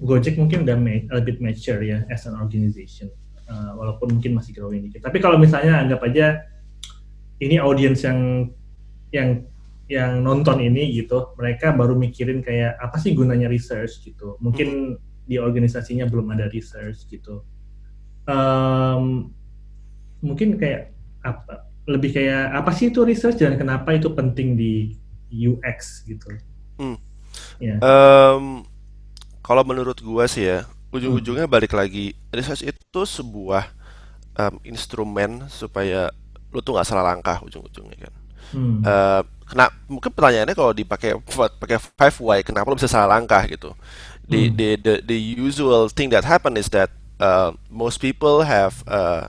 Gojek 0.02 0.38
mungkin 0.38 0.66
udah 0.66 0.78
ma- 0.78 1.06
a 1.14 1.22
bit 1.22 1.38
mature 1.42 1.82
ya 1.82 2.06
as 2.10 2.26
an 2.26 2.38
organization. 2.38 3.10
Uh, 3.50 3.74
walaupun 3.78 4.18
mungkin 4.18 4.38
masih 4.38 4.54
growing 4.54 4.86
dikit. 4.86 5.06
Tapi 5.06 5.18
kalau 5.18 5.42
misalnya 5.42 5.82
anggap 5.82 6.02
aja 6.06 6.46
ini 7.42 7.58
audience 7.58 8.06
yang 8.06 8.50
yang 9.10 9.30
yang 9.90 10.12
nonton 10.24 10.62
ini 10.62 10.94
gitu, 10.94 11.34
mereka 11.36 11.74
baru 11.74 11.98
mikirin 11.98 12.40
kayak 12.46 12.80
apa 12.80 13.02
sih 13.02 13.18
gunanya 13.18 13.50
research 13.50 14.02
gitu. 14.06 14.38
Mungkin 14.40 14.98
hmm 14.98 15.11
di 15.32 15.40
organisasinya 15.40 16.04
belum 16.12 16.36
ada 16.36 16.52
research 16.52 17.08
gitu. 17.08 17.40
Um, 18.28 19.32
mungkin 20.20 20.60
kayak 20.60 20.92
apa? 21.24 21.72
Lebih 21.88 22.20
kayak 22.20 22.52
apa 22.52 22.76
sih 22.76 22.92
itu 22.92 23.08
research 23.08 23.40
dan 23.40 23.56
kenapa 23.56 23.96
itu 23.96 24.12
penting 24.12 24.60
di 24.60 25.00
UX 25.32 26.04
gitu? 26.04 26.28
Hmm. 26.76 27.00
Yeah. 27.64 27.80
Ya. 27.80 27.88
Um, 27.88 28.68
kalau 29.40 29.64
menurut 29.64 30.04
gua 30.04 30.28
sih 30.28 30.52
ya, 30.52 30.68
ujung-ujungnya 30.92 31.48
hmm. 31.48 31.56
balik 31.56 31.72
lagi 31.72 32.12
research 32.36 32.68
itu 32.68 33.02
sebuah 33.08 33.72
um, 34.36 34.60
instrumen 34.68 35.48
supaya 35.48 36.12
lu 36.52 36.60
tuh 36.60 36.76
nggak 36.76 36.88
salah 36.92 37.16
langkah 37.16 37.40
ujung-ujungnya 37.40 38.12
kan. 38.12 38.14
Hmm. 38.52 38.84
Uh, 38.84 39.24
kena, 39.48 39.72
mungkin 39.88 40.12
pertanyaannya 40.12 40.56
kalau 40.56 40.76
dipakai 40.76 41.16
pakai 41.56 41.80
five 41.80 42.16
why 42.20 42.40
kenapa 42.44 42.68
lu 42.68 42.76
bisa 42.76 42.92
salah 42.92 43.16
langkah 43.16 43.40
gitu? 43.48 43.72
The, 44.32 44.50
mm. 44.50 44.58
the, 44.58 44.70
the, 44.80 44.94
the 45.06 45.20
usual 45.20 45.92
thing 45.92 46.10
that 46.10 46.24
happen 46.24 46.56
is 46.56 46.72
that 46.72 46.90
uh, 47.20 47.52
most 47.70 48.00
people 48.00 48.42
have 48.48 48.84
uh, 48.88 49.28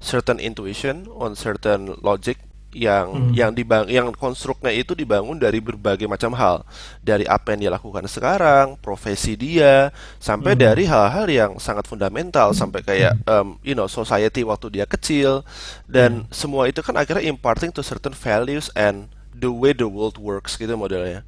certain 0.00 0.38
intuition 0.38 1.10
on 1.18 1.34
certain 1.34 1.98
logic 2.00 2.38
yang 2.76 3.08
hmm. 3.08 3.32
yang 3.32 3.50
dibang 3.56 3.88
yang 3.88 4.12
konstruknya 4.12 4.68
itu 4.68 4.92
dibangun 4.92 5.40
dari 5.40 5.64
berbagai 5.64 6.04
macam 6.04 6.36
hal 6.36 6.60
dari 7.00 7.24
apa 7.24 7.56
yang 7.56 7.60
dia 7.66 7.72
lakukan 7.72 8.04
sekarang 8.04 8.76
profesi 8.84 9.32
dia 9.32 9.88
sampai 10.20 10.52
hmm. 10.52 10.60
dari 10.60 10.84
hal-hal 10.84 11.24
yang 11.24 11.52
sangat 11.56 11.88
fundamental 11.88 12.52
hmm. 12.52 12.58
sampai 12.60 12.80
kayak 12.84 13.16
um, 13.24 13.56
you 13.64 13.72
know 13.72 13.88
society 13.88 14.44
waktu 14.44 14.68
dia 14.68 14.84
kecil 14.84 15.40
dan 15.88 16.28
hmm. 16.28 16.34
semua 16.36 16.68
itu 16.68 16.84
kan 16.84 17.00
akhirnya 17.00 17.24
imparting 17.24 17.72
to 17.72 17.80
certain 17.80 18.12
values 18.12 18.68
and 18.76 19.08
the 19.32 19.48
way 19.48 19.72
the 19.72 19.88
world 19.88 20.20
works 20.20 20.60
gitu 20.60 20.76
modelnya 20.76 21.24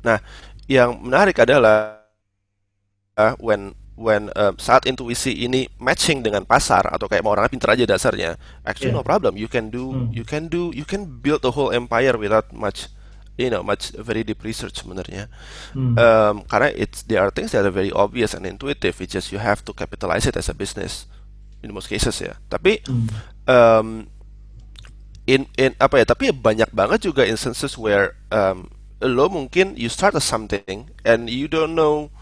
nah 0.00 0.16
yang 0.64 0.96
menarik 0.96 1.36
adalah 1.44 2.05
uh, 3.16 3.34
when 3.40 3.74
when 3.96 4.28
uh, 4.36 4.52
saat 4.60 4.84
intuisi 4.84 5.32
ini 5.32 5.72
matching 5.80 6.20
dengan 6.20 6.44
pasar 6.44 6.84
atau 6.92 7.08
kayak 7.08 7.24
mau 7.24 7.32
orangnya 7.32 7.52
pinter 7.56 7.72
aja 7.72 7.84
dasarnya 7.88 8.36
actually 8.68 8.92
yeah. 8.92 9.00
no 9.00 9.02
problem 9.02 9.40
you 9.40 9.48
can 9.48 9.72
do 9.72 9.88
hmm. 9.88 10.12
you 10.12 10.22
can 10.22 10.52
do 10.52 10.68
you 10.76 10.84
can 10.84 11.08
build 11.08 11.40
the 11.40 11.56
whole 11.56 11.72
empire 11.72 12.12
without 12.20 12.52
much 12.52 12.92
you 13.40 13.48
know 13.48 13.64
much 13.64 13.96
very 13.96 14.20
deep 14.20 14.44
research 14.44 14.84
sebenarnya 14.84 15.32
hmm. 15.72 15.96
um, 15.96 16.44
karena 16.44 16.68
it's 16.76 17.08
there 17.08 17.24
are 17.24 17.32
things 17.32 17.56
that 17.56 17.64
are 17.64 17.72
very 17.72 17.88
obvious 17.88 18.36
and 18.36 18.44
intuitive 18.44 18.92
it's 19.00 19.16
just 19.16 19.32
you 19.32 19.40
have 19.40 19.64
to 19.64 19.72
capitalize 19.72 20.28
it 20.28 20.36
as 20.36 20.52
a 20.52 20.56
business 20.56 21.08
in 21.64 21.72
most 21.72 21.88
cases 21.88 22.20
ya 22.20 22.36
tapi 22.52 22.84
hmm. 22.84 23.08
um, 23.48 24.04
in 25.24 25.48
in 25.56 25.72
apa 25.80 26.04
ya 26.04 26.06
tapi 26.06 26.36
banyak 26.36 26.68
banget 26.76 27.08
juga 27.08 27.24
instances 27.24 27.80
where 27.80 28.12
um, 28.28 28.68
lo 29.00 29.28
mungkin 29.32 29.72
you 29.72 29.88
start 29.88 30.12
a 30.12 30.20
something 30.20 30.92
and 31.04 31.32
you 31.32 31.48
don't 31.48 31.72
know 31.72 32.12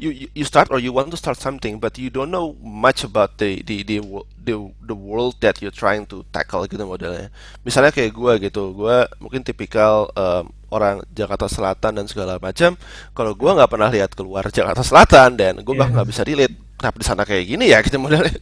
you, 0.00 0.32
you 0.32 0.44
start 0.48 0.72
or 0.72 0.80
you 0.80 0.90
want 0.90 1.12
to 1.12 1.18
start 1.20 1.36
something 1.36 1.76
but 1.76 2.00
you 2.00 2.08
don't 2.08 2.32
know 2.32 2.56
much 2.64 3.04
about 3.04 3.36
the 3.36 3.60
the 3.68 3.84
the 3.84 4.00
the, 4.40 4.56
the 4.88 4.96
world 4.96 5.36
that 5.44 5.60
you're 5.60 5.74
trying 5.74 6.08
to 6.08 6.24
tackle 6.32 6.64
gitu 6.64 6.80
modelnya 6.88 7.28
misalnya 7.60 7.92
kayak 7.92 8.16
gue 8.16 8.32
gitu 8.48 8.72
gue 8.72 8.96
mungkin 9.20 9.44
tipikal 9.44 10.08
um, 10.16 10.48
orang 10.72 11.04
Jakarta 11.12 11.46
Selatan 11.46 12.00
dan 12.00 12.06
segala 12.08 12.40
macam 12.40 12.80
kalau 13.12 13.36
gue 13.36 13.50
nggak 13.52 13.70
pernah 13.70 13.92
lihat 13.92 14.16
keluar 14.16 14.48
Jakarta 14.48 14.80
Selatan 14.80 15.36
dan 15.36 15.60
gue 15.60 15.74
yeah. 15.76 15.92
nggak 15.92 16.08
bisa 16.08 16.24
relate 16.24 16.56
kenapa 16.80 16.96
di 16.96 17.04
sana 17.04 17.22
kayak 17.28 17.44
gini 17.44 17.68
ya 17.68 17.84
gitu 17.84 18.00
modelnya 18.00 18.32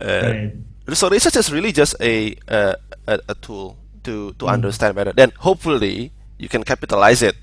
uh, 0.00 0.32
so 0.96 1.06
research 1.12 1.36
is 1.36 1.52
really 1.52 1.70
just 1.70 1.94
a 2.00 2.34
a, 2.48 2.74
a, 3.06 3.14
a 3.30 3.34
tool 3.36 3.76
to 4.02 4.32
to 4.40 4.48
Hmm. 4.48 4.56
understand 4.56 4.96
better. 4.96 5.12
Then 5.12 5.32
hopefully 5.44 6.12
you 6.40 6.48
can 6.48 6.64
capitalize 6.64 7.20
it, 7.20 7.36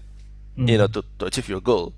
Hmm. 0.58 0.68
you 0.68 0.78
know, 0.78 0.90
to, 0.90 1.06
to 1.22 1.30
achieve 1.30 1.48
your 1.50 1.62
goal. 1.62 1.94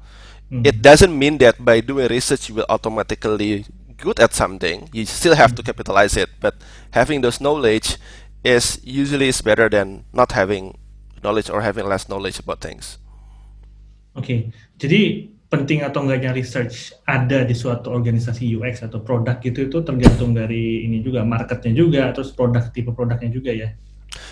It 0.50 0.82
doesn't 0.82 1.13
mean 1.13 1.38
that 1.46 1.62
by 1.62 1.77
doing 1.77 2.10
research 2.10 2.50
you 2.50 2.58
will 2.58 2.70
automatically 2.70 3.70
good 4.01 4.18
at 4.18 4.34
something. 4.34 4.89
You 4.89 5.06
still 5.06 5.38
have 5.38 5.53
to 5.53 5.62
capitalize 5.62 6.18
it, 6.18 6.29
but 6.41 6.58
having 6.91 7.22
those 7.22 7.38
knowledge 7.38 8.01
is 8.41 8.82
usually 8.82 9.29
is 9.29 9.46
better 9.46 9.70
than 9.70 10.10
not 10.10 10.34
having 10.34 10.74
knowledge 11.22 11.53
or 11.53 11.62
having 11.62 11.86
less 11.86 12.10
knowledge 12.10 12.41
about 12.41 12.65
things. 12.65 12.98
Oke, 14.18 14.50
jadi 14.82 15.29
penting 15.50 15.86
atau 15.86 16.06
enggaknya 16.06 16.34
research 16.34 16.94
ada 17.06 17.46
di 17.46 17.53
suatu 17.53 17.94
organisasi 17.94 18.53
UX 18.58 18.86
atau 18.86 19.01
produk 19.01 19.38
gitu 19.41 19.70
itu 19.70 19.77
tergantung 19.82 20.34
dari 20.34 20.86
ini 20.86 21.01
juga 21.06 21.22
marketnya 21.22 21.74
juga, 21.77 22.10
terus 22.10 22.34
produk 22.34 22.65
tipe 22.74 22.89
produknya 22.89 23.29
juga 23.29 23.51
ya. 23.53 23.70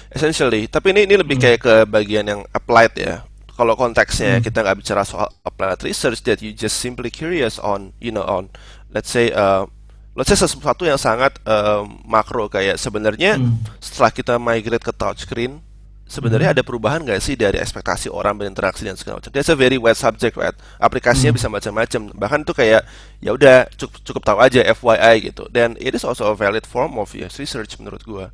Essentially, 0.10 0.66
tapi 0.66 0.98
ini 0.98 1.06
ini 1.06 1.16
lebih 1.20 1.38
kayak 1.38 1.60
ke 1.62 1.74
bagian 1.86 2.26
yang 2.26 2.42
applied 2.56 2.96
ya. 2.98 3.22
Kalau 3.58 3.74
konteksnya 3.74 4.38
kita 4.38 4.62
nggak 4.62 4.86
bicara 4.86 5.02
soal 5.02 5.34
applied 5.42 5.82
research 5.82 6.22
that 6.30 6.46
you 6.46 6.54
just 6.54 6.78
simply 6.78 7.10
curious 7.10 7.58
on, 7.58 7.98
you 7.98 8.14
know, 8.14 8.22
on 8.22 8.54
let's 8.94 9.10
say 9.10 9.34
uh, 9.34 9.66
let's 10.14 10.30
say 10.30 10.38
sesuatu 10.38 10.86
yang 10.86 11.02
sangat 11.02 11.42
uh, 11.50 11.82
makro 12.06 12.46
kayak 12.54 12.78
sebenarnya 12.78 13.42
setelah 13.82 14.14
kita 14.14 14.38
migrate 14.38 14.86
ke 14.86 14.94
touchscreen 14.94 15.66
sebenarnya 16.08 16.56
ada 16.56 16.64
perubahan 16.64 17.04
nggak 17.04 17.20
sih 17.20 17.36
dari 17.36 17.60
ekspektasi 17.60 18.08
orang 18.08 18.40
berinteraksi 18.40 18.88
dan 18.88 18.96
segala 18.96 19.20
macam. 19.20 19.32
That's 19.36 19.52
a 19.52 19.60
very 19.60 19.76
wide 19.76 20.00
subject, 20.00 20.40
right? 20.40 20.56
Aplikasinya 20.80 21.36
bisa 21.36 21.52
macam-macam. 21.52 22.16
Bahkan 22.16 22.40
itu 22.48 22.54
kayak 22.56 22.82
ya 23.20 23.36
udah 23.36 23.68
cukup 23.76 24.00
cukup 24.02 24.22
tahu 24.24 24.40
aja 24.40 24.64
FYI 24.72 25.14
gitu. 25.30 25.46
Dan 25.52 25.76
it 25.78 25.94
is 25.94 26.08
also 26.08 26.32
a 26.32 26.36
valid 26.36 26.64
form 26.64 26.96
of 26.98 27.12
yes, 27.14 27.38
research 27.38 27.76
menurut 27.78 28.02
gua. 28.08 28.32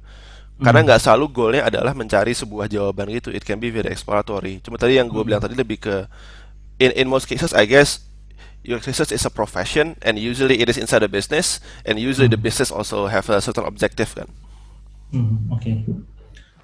Karena 0.62 0.86
nggak 0.86 1.01
selalu 1.01 1.25
goalnya 1.33 1.63
adalah 1.65 1.98
mencari 1.98 2.31
sebuah 2.38 2.69
jawaban 2.69 3.10
gitu. 3.10 3.33
It 3.33 3.41
can 3.41 3.57
be 3.57 3.74
very 3.74 3.89
exploratory. 3.89 4.62
Cuma 4.62 4.77
tadi 4.77 5.01
yang 5.01 5.10
gue 5.10 5.24
bilang 5.25 5.41
tadi 5.41 5.57
lebih 5.57 5.81
ke 5.81 6.05
in 6.77 6.93
in 6.93 7.05
most 7.10 7.25
cases 7.25 7.53
I 7.57 7.65
guess 7.65 8.05
UX 8.63 8.88
research 8.88 9.12
is 9.12 9.25
a 9.27 9.33
profession 9.33 10.00
and 10.05 10.15
usually 10.15 10.63
it 10.63 10.72
is 10.72 10.79
inside 10.79 11.03
a 11.03 11.12
business 11.12 11.60
and 11.83 12.00
usually 12.00 12.31
the 12.31 12.39
business 12.39 12.72
also 12.72 13.12
have 13.12 13.27
a 13.27 13.43
certain 13.43 13.67
objective 13.67 14.13
kan. 14.15 14.29
Hmm, 15.13 15.51
Oke, 15.53 15.83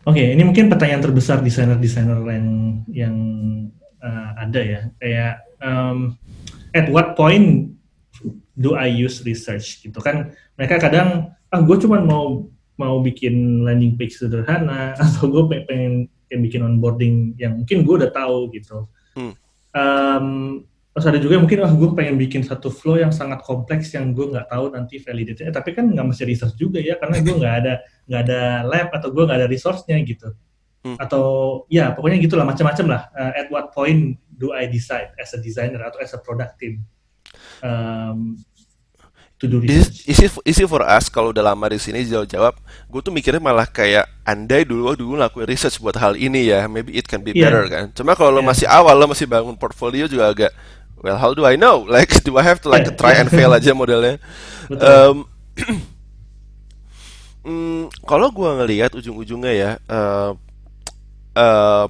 oke. 0.08 0.24
Ini 0.24 0.42
mungkin 0.42 0.72
pertanyaan 0.72 1.06
terbesar 1.06 1.44
desainer-desainer 1.44 2.18
yang 2.26 2.48
yang 2.90 3.16
uh, 4.00 4.30
ada 4.42 4.62
ya. 4.64 4.82
Kayak 4.98 5.34
um, 5.62 6.16
at 6.72 6.88
what 6.90 7.14
point 7.20 7.76
do 8.56 8.80
I 8.80 8.90
use 8.90 9.22
research 9.28 9.84
gitu 9.84 10.00
kan? 10.00 10.34
Mereka 10.56 10.80
kadang 10.80 11.36
ah 11.50 11.62
gue 11.62 11.78
cuma 11.84 12.00
mau 12.02 12.48
mau 12.80 13.04
bikin 13.04 13.68
landing 13.68 14.00
page 14.00 14.16
sederhana 14.16 14.96
atau 15.04 15.28
gue 15.28 15.62
pengen 15.68 16.08
kayak 16.32 16.42
bikin 16.48 16.62
onboarding 16.64 17.36
yang 17.36 17.60
mungkin 17.60 17.84
gue 17.84 17.96
udah 18.00 18.12
tahu 18.16 18.50
gitu. 18.56 18.88
Hmm. 19.14 19.34
Um, 19.70 20.28
terus 20.96 21.06
ada 21.06 21.20
juga 21.22 21.38
yang 21.38 21.44
mungkin 21.46 21.62
ah 21.62 21.72
gue 21.72 21.90
pengen 21.94 22.16
bikin 22.18 22.42
satu 22.42 22.74
flow 22.74 22.98
yang 22.98 23.14
sangat 23.14 23.46
kompleks 23.46 23.94
yang 23.94 24.12
gue 24.12 24.26
nggak 24.34 24.50
tahu 24.50 24.74
nanti 24.74 24.98
validate-nya 24.98 25.54
tapi 25.54 25.78
kan 25.78 25.86
nggak 25.88 26.02
mesti 26.12 26.26
research 26.26 26.58
juga 26.58 26.82
ya 26.82 26.98
karena 26.98 27.22
gue 27.22 27.36
nggak 27.40 27.56
ada 27.62 27.74
nggak 28.10 28.22
ada 28.26 28.42
lab 28.66 28.88
atau 28.92 29.14
gue 29.14 29.24
nggak 29.24 29.40
ada 29.40 29.48
resource-nya 29.48 29.96
gitu 30.04 30.34
Hmm. 30.80 30.96
atau 30.96 31.28
ya 31.68 31.92
pokoknya 31.92 32.24
gitulah 32.24 32.48
macam-macam 32.48 32.88
lah 32.88 33.04
Uh, 33.12 33.36
at 33.36 33.52
what 33.52 33.76
point 33.76 34.16
do 34.40 34.56
I 34.56 34.64
decide 34.64 35.12
as 35.20 35.36
a 35.36 35.40
designer 35.44 35.84
atau 35.84 36.00
as 36.00 36.16
a 36.16 36.20
product 36.24 36.56
team 36.56 36.88
um, 37.60 38.40
to 39.40 39.48
do 39.48 39.64
Is, 39.64 39.88
research 39.88 40.04
is, 40.06 40.20
it, 40.20 40.32
is 40.44 40.58
it 40.60 40.68
for 40.68 40.84
us 40.84 41.08
kalau 41.08 41.32
udah 41.32 41.42
lama 41.42 41.72
di 41.72 41.80
sini 41.80 42.04
jawab 42.04 42.28
jawab, 42.28 42.54
gue 42.92 43.00
tuh 43.00 43.12
mikirnya 43.16 43.40
malah 43.40 43.64
kayak 43.66 44.06
andai 44.28 44.68
dulu 44.68 44.92
dulu 44.94 45.16
ngelakuin 45.16 45.48
research 45.48 45.80
buat 45.80 45.96
hal 45.96 46.20
ini 46.20 46.52
ya, 46.52 46.68
maybe 46.68 46.92
it 46.94 47.08
can 47.08 47.24
be 47.24 47.32
Iya. 47.32 47.48
better 47.48 47.64
kan. 47.72 47.86
Cuma 47.96 48.20
kalau 48.20 48.36
lo 48.36 48.42
Iya. 48.44 48.50
masih 48.52 48.68
awal 48.68 49.00
lo 49.00 49.08
masih 49.08 49.26
bangun 49.26 49.56
portfolio 49.56 50.12
juga 50.12 50.36
agak 50.36 50.52
well 51.00 51.16
how 51.16 51.32
do 51.32 51.48
I 51.48 51.56
know? 51.56 51.88
Like 51.88 52.12
do 52.28 52.36
I 52.36 52.44
have 52.44 52.60
to 52.64 52.70
like 52.70 52.84
Iya. 52.84 53.00
try 53.00 53.16
and 53.16 53.32
fail 53.32 53.56
aja 53.56 53.72
modelnya? 53.72 54.20
Betul. 54.68 54.84
Um, 54.84 55.16
mm, 57.48 57.84
kalau 58.04 58.30
gue 58.36 58.50
ngelihat 58.60 58.92
ujung-ujungnya 58.96 59.54
ya, 59.56 59.72
uh, 59.88 60.36
uh, 61.40 61.86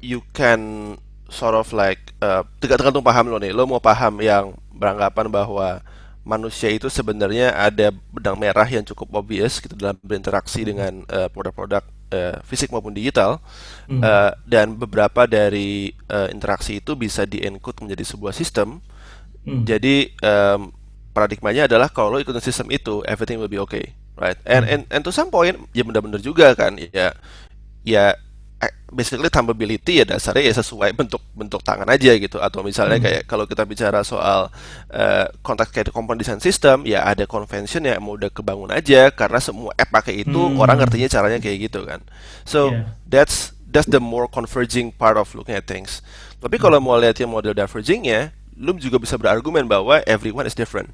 you 0.00 0.24
can 0.32 0.94
sort 1.28 1.52
of 1.52 1.68
like 1.76 2.00
uh, 2.24 2.40
terga- 2.64 2.80
tergantung 2.80 3.04
paham 3.04 3.28
lo 3.28 3.36
nih. 3.36 3.52
Lo 3.52 3.68
mau 3.68 3.82
paham 3.82 4.24
yang 4.24 4.56
beranggapan 4.72 5.28
bahwa 5.28 5.84
manusia 6.28 6.68
itu 6.68 6.92
sebenarnya 6.92 7.56
ada 7.56 7.88
benang 8.12 8.36
merah 8.36 8.68
yang 8.68 8.84
cukup 8.84 9.24
obvious 9.24 9.64
gitu 9.64 9.72
dalam 9.72 9.96
berinteraksi 10.04 10.60
dengan 10.60 11.00
uh, 11.08 11.32
produk-produk 11.32 11.80
uh, 12.12 12.36
fisik 12.44 12.68
maupun 12.68 12.92
digital 12.92 13.40
Hmm. 13.88 14.04
Uh, 14.04 14.36
dan 14.44 14.76
beberapa 14.76 15.24
dari 15.24 15.96
uh, 16.12 16.28
interaksi 16.28 16.76
itu 16.76 16.92
bisa 16.92 17.24
di-encode 17.24 17.80
menjadi 17.80 18.04
sebuah 18.04 18.36
sistem. 18.36 18.84
Hmm. 19.48 19.64
Jadi 19.64 20.12
um, 20.20 20.76
paradigmanya 21.16 21.64
adalah 21.64 21.88
kalau 21.88 22.12
lo 22.12 22.20
ikutin 22.20 22.44
sistem 22.44 22.68
itu, 22.68 23.00
everything 23.08 23.40
will 23.40 23.48
be 23.48 23.56
okay, 23.56 23.96
right? 24.20 24.36
And 24.44 24.68
and 24.68 24.82
and 24.92 25.00
to 25.08 25.10
some 25.10 25.32
point 25.32 25.56
ya 25.72 25.88
benar-benar 25.88 26.20
juga 26.20 26.52
kan, 26.52 26.76
ya 26.76 27.16
ya 27.80 28.12
eh, 28.12 28.14
basically 28.88 29.28
thumbability 29.28 30.00
ya 30.00 30.04
dasarnya 30.08 30.48
ya 30.48 30.54
sesuai 30.56 30.96
bentuk 30.96 31.20
bentuk 31.36 31.60
tangan 31.60 31.88
aja 31.88 32.12
gitu. 32.16 32.40
Atau 32.40 32.64
misalnya 32.64 32.96
kayak 32.98 33.28
kalau 33.28 33.44
kita 33.44 33.64
bicara 33.68 34.00
soal 34.02 34.48
eh, 34.92 35.28
konteks 35.44 35.70
kayak 35.70 35.92
component 35.92 36.24
design 36.24 36.40
system 36.40 36.88
ya 36.88 37.04
ada 37.04 37.28
convention 37.28 37.84
yang 37.84 38.00
mau 38.00 38.16
udah 38.16 38.32
kebangun 38.32 38.72
aja 38.72 39.12
karena 39.12 39.38
semua 39.38 39.76
app 39.76 39.92
pakai 39.92 40.24
itu 40.24 40.40
Hmm. 40.40 40.56
orang 40.60 40.80
ngertinya 40.80 41.08
caranya 41.08 41.38
kayak 41.42 41.58
gitu 41.68 41.84
kan. 41.84 42.00
So 42.48 42.72
Yeah. 42.72 42.92
that's 43.04 43.52
that's 43.68 43.88
the 43.92 44.00
more 44.00 44.24
converging 44.24 44.92
part 44.96 45.20
of 45.20 45.32
looking 45.36 45.52
at 45.56 45.68
things. 45.68 46.00
Tapi 46.40 46.56
kalau 46.56 46.80
mau 46.80 46.96
lihat 46.96 47.20
yang 47.20 47.28
model 47.28 47.52
divergingnya 47.52 48.32
lu 48.58 48.74
juga 48.80 48.98
bisa 48.98 49.14
berargumen 49.20 49.68
bahwa 49.70 50.00
everyone 50.08 50.48
is 50.48 50.56
different. 50.56 50.90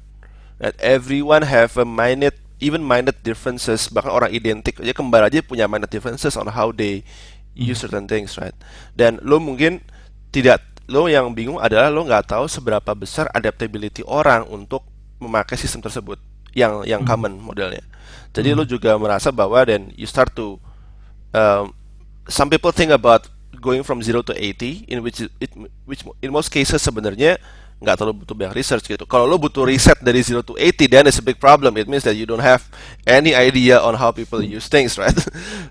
That 0.59 0.75
everyone 0.83 1.47
have 1.47 1.75
a 1.79 1.87
minute 1.87 2.37
even 2.63 2.79
minute 2.87 3.19
differences 3.19 3.91
bahkan 3.91 4.07
orang 4.15 4.31
identik 4.31 4.79
aja 4.79 4.95
kembar 4.95 5.27
aja 5.27 5.43
punya 5.43 5.67
minute 5.67 5.91
differences 5.91 6.39
on 6.39 6.47
how 6.55 6.71
they 6.71 7.03
use 7.55 7.81
certain 7.81 8.05
things 8.05 8.35
right? 8.37 8.55
Dan 8.93 9.17
lo 9.23 9.39
mungkin 9.39 9.81
tidak 10.29 10.61
lo 10.85 11.09
yang 11.09 11.33
bingung 11.33 11.57
adalah 11.57 11.89
lo 11.89 12.05
nggak 12.05 12.29
tahu 12.29 12.45
seberapa 12.45 12.93
besar 12.93 13.25
adaptability 13.33 14.05
orang 14.05 14.45
untuk 14.45 14.85
memakai 15.17 15.57
sistem 15.57 15.81
tersebut 15.81 16.21
yang 16.53 16.85
yang 16.85 17.01
common 17.01 17.39
modelnya. 17.41 17.81
Jadi 18.35 18.53
lo 18.53 18.67
juga 18.67 18.93
merasa 18.99 19.31
bahwa 19.31 19.63
dan 19.65 19.89
you 19.95 20.05
start 20.05 20.29
to 20.35 20.59
um, 21.33 21.73
some 22.29 22.51
people 22.51 22.69
think 22.69 22.91
about 22.91 23.25
going 23.57 23.81
from 23.81 24.03
zero 24.03 24.21
to 24.21 24.35
80 24.35 24.85
in 24.91 24.99
which 25.01 25.23
it 25.39 25.51
which 25.87 26.03
in 26.21 26.29
most 26.29 26.51
cases 26.51 26.83
sebenarnya 26.83 27.39
nggak 27.85 28.01
terlalu 28.01 28.25
butuh 28.25 28.33
banyak 28.33 28.57
research 28.57 28.89
gitu. 28.89 29.05
Kalau 29.05 29.29
lo 29.29 29.37
butuh 29.37 29.61
riset 29.61 30.01
dari 30.01 30.25
zero 30.25 30.41
to 30.41 30.57
80 30.57 30.89
then 30.89 31.05
it's 31.05 31.21
a 31.21 31.25
big 31.25 31.37
problem. 31.37 31.77
It 31.77 31.85
means 31.85 32.01
that 32.09 32.17
you 32.17 32.25
don't 32.25 32.41
have 32.41 32.65
any 33.05 33.37
idea 33.37 33.77
on 33.77 33.93
how 33.93 34.09
people 34.09 34.41
use 34.41 34.65
things, 34.65 34.97
right? 34.97 35.13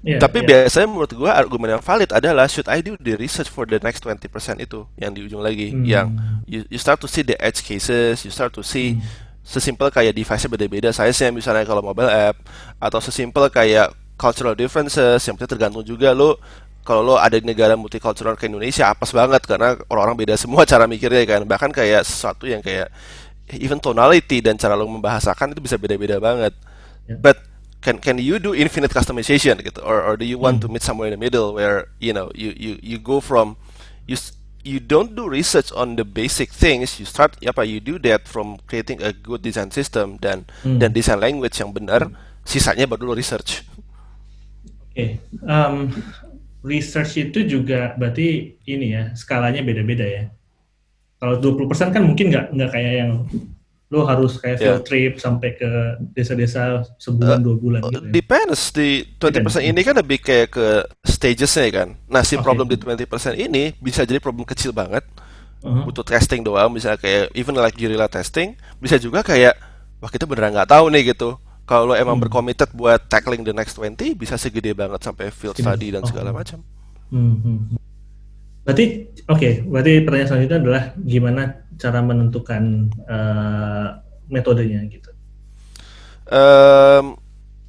Yeah, 0.04 0.21
Tapi 0.21 0.44
yeah. 0.44 0.68
biasanya 0.68 0.87
menurut 0.87 1.16
gua 1.16 1.33
argumen 1.33 1.73
yang 1.75 1.83
valid 1.83 2.12
adalah 2.12 2.44
should 2.44 2.68
I 2.68 2.85
do 2.85 2.94
the 3.00 3.16
research 3.16 3.49
for 3.49 3.64
the 3.64 3.80
next 3.80 4.04
20% 4.04 4.28
itu 4.61 4.85
yang 5.00 5.16
di 5.16 5.25
ujung 5.25 5.40
lagi 5.40 5.73
Hmm. 5.73 5.88
yang 5.88 6.06
you, 6.44 6.61
you 6.68 6.76
start 6.76 7.00
to 7.00 7.09
see 7.09 7.25
the 7.25 7.35
edge 7.40 7.64
cases, 7.64 8.21
you 8.23 8.28
start 8.28 8.52
to 8.52 8.61
see 8.61 9.00
sesimpel 9.40 9.88
kayak 9.88 10.12
device-nya 10.16 10.49
beda-beda 10.52 10.88
size-nya 10.92 11.33
misalnya 11.33 11.64
kalau 11.68 11.85
mobile 11.85 12.09
app 12.09 12.37
atau 12.80 13.00
sesimpel 13.00 13.49
kayak 13.49 13.92
cultural 14.16 14.56
differences 14.56 15.21
yang 15.25 15.37
penting 15.37 15.56
tergantung 15.59 15.85
juga 15.85 16.16
lo 16.16 16.37
kalau 16.85 17.00
lo 17.00 17.14
ada 17.17 17.41
di 17.41 17.49
negara 17.49 17.75
multicultural 17.75 18.37
kayak 18.37 18.53
Indonesia 18.53 18.93
apes 18.93 19.11
banget 19.11 19.43
karena 19.49 19.75
orang-orang 19.88 20.17
beda 20.21 20.35
semua 20.37 20.62
cara 20.71 20.85
mikirnya 20.85 21.25
kan. 21.25 21.41
Bahkan 21.49 21.73
kayak 21.73 22.05
sesuatu 22.05 22.45
yang 22.45 22.61
kayak 22.61 22.93
even 23.57 23.81
tonality 23.81 24.45
dan 24.45 24.61
cara 24.61 24.76
lo 24.76 24.85
membahasakan 24.88 25.57
itu 25.57 25.61
bisa 25.64 25.76
beda-beda 25.81 26.21
banget. 26.21 26.53
Ya. 27.05 27.21
but 27.21 27.37
can 27.85 28.00
can 28.00 28.17
you 28.17 28.41
do 28.41 28.57
infinite 28.57 28.88
customization 28.88 29.61
gitu? 29.61 29.81
Or 29.85 30.00
or 30.00 30.14
do 30.17 30.25
you 30.25 30.41
want 30.41 30.64
to 30.64 30.69
meet 30.73 30.81
somewhere 30.81 31.12
in 31.12 31.17
the 31.17 31.21
middle 31.21 31.53
where 31.53 31.93
you 32.00 32.17
know 32.17 32.33
you 32.33 32.57
you 32.57 32.81
you 32.81 32.97
go 32.97 33.21
from 33.21 33.61
you 34.09 34.17
you 34.64 34.81
don't 34.81 35.12
do 35.12 35.29
research 35.29 35.69
on 35.76 36.00
the 36.00 36.05
basic 36.09 36.49
things 36.49 36.97
you 36.97 37.05
start 37.05 37.37
apa 37.45 37.69
you 37.69 37.85
do 37.85 38.00
that 38.00 38.25
from 38.25 38.57
creating 38.64 39.05
a 39.05 39.12
good 39.12 39.45
design 39.45 39.69
system 39.69 40.17
dan 40.17 40.49
Hmm. 40.64 40.81
dan 40.81 40.97
design 40.97 41.21
language 41.21 41.61
yang 41.61 41.76
benar 41.76 42.09
sisanya 42.49 42.88
baru 42.88 43.12
lo 43.12 43.14
research. 43.17 43.69
Oke, 44.95 45.21
um, 45.45 45.93
research 46.64 47.21
itu 47.21 47.44
juga 47.44 47.92
berarti 47.94 48.56
ini 48.64 48.97
ya 48.97 49.12
skalanya 49.12 49.61
beda-beda 49.61 50.02
ya. 50.02 50.25
Kalau 51.21 51.37
20% 51.38 51.92
kan 51.92 52.02
mungkin 52.02 52.33
nggak 52.33 52.47
nggak 52.56 52.71
kayak 52.73 52.94
yang 53.04 53.12
lo 53.92 54.09
harus 54.09 54.40
kayak 54.40 54.59
Yeah. 54.59 54.64
field 54.75 54.83
trip 54.88 55.12
sampai 55.21 55.54
ke 55.54 55.71
desa-desa 56.16 56.83
sebulan 56.99 57.44
dua 57.44 57.56
bulan 57.61 57.80
Uh, 57.85 57.92
gitu. 57.92 58.04
Ya. 58.09 58.12
Depends 58.16 58.61
di 58.73 59.04
20% 59.21 59.61
ini 59.62 59.80
kan 59.85 59.94
lebih 59.94 60.18
kayak 60.18 60.49
ke 60.50 60.66
stagesnya 61.04 61.68
kan. 61.71 61.88
Nah 62.09 62.25
si 62.26 62.35
Oke. 62.35 62.42
problem 62.42 62.66
di 62.66 62.80
20% 62.80 63.37
ini 63.37 63.76
bisa 63.78 64.02
jadi 64.02 64.18
problem 64.18 64.49
kecil 64.49 64.73
banget, 64.73 65.04
Uh-huh. 65.64 65.85
butuh 65.88 66.04
testing 66.04 66.44
doang, 66.44 66.68
misalnya 66.68 67.00
kayak 67.00 67.33
even 67.33 67.56
like 67.56 67.73
guerrilla 67.73 68.04
testing, 68.04 68.52
bisa 68.80 69.00
juga 69.00 69.25
kayak 69.25 69.56
wah 69.97 70.12
kita 70.12 70.28
beneran 70.28 70.52
nggak 70.52 70.68
tahu 70.68 70.92
nih 70.92 71.14
gitu. 71.16 71.40
Kalau 71.64 71.88
lo 71.88 71.94
emang 71.97 72.21
hmm. 72.21 72.25
berkomited 72.28 72.71
buat 72.76 73.00
tackling 73.09 73.40
the 73.40 73.56
next 73.56 73.80
20, 73.80 73.97
bisa 74.21 74.37
segede 74.37 74.76
banget 74.76 75.00
sampai 75.00 75.33
field 75.33 75.56
study 75.56 75.97
dan 75.97 76.04
segala 76.04 76.28
oh. 76.28 76.37
macam. 76.37 76.61
Hmm, 77.09 77.37
hmm. 77.40 77.59
Berarti, 78.64 78.85
oke, 79.28 79.37
okay, 79.37 79.52
berarti 79.64 79.92
pertanyaan 80.04 80.28
selanjutnya 80.28 80.59
adalah 80.61 80.83
gimana 81.00 81.42
cara 81.80 82.00
menentukan 82.04 82.92
uh, 83.09 83.88
metodenya 84.28 84.80
gitu? 84.88 85.09
Um, 86.28 87.16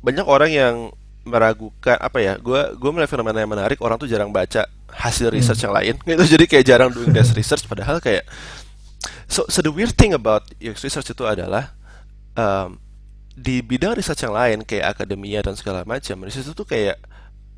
banyak 0.03 0.27
orang 0.27 0.51
yang 0.51 0.75
meragukan 1.23 1.99
apa 1.99 2.19
ya? 2.19 2.33
Gue 2.39 2.63
gue 2.75 2.89
melihat 2.91 3.11
fenomena 3.15 3.43
yang 3.43 3.51
menarik. 3.51 3.79
Orang 3.79 3.99
tuh 3.99 4.07
jarang 4.07 4.31
baca 4.31 4.67
hasil 4.91 5.31
research 5.31 5.63
hmm. 5.63 5.67
yang 5.67 5.75
lain. 5.75 5.95
Gitu. 6.03 6.23
Jadi 6.35 6.45
kayak 6.47 6.65
jarang 6.67 6.91
doing 6.91 7.11
desk 7.11 7.35
research. 7.35 7.63
Padahal 7.67 7.99
kayak 8.03 8.27
so 9.27 9.43
so 9.47 9.59
the 9.63 9.71
weird 9.71 9.95
thing 9.95 10.15
about 10.15 10.47
UX 10.59 10.83
research 10.83 11.11
itu 11.11 11.23
adalah 11.27 11.75
um, 12.39 12.79
di 13.35 13.59
bidang 13.59 13.99
research 13.99 14.23
yang 14.23 14.35
lain 14.35 14.63
kayak 14.63 14.95
akademia 14.95 15.43
dan 15.43 15.59
segala 15.59 15.83
macam 15.83 16.23
research 16.23 16.47
itu 16.47 16.55
tuh 16.55 16.67
kayak 16.67 16.95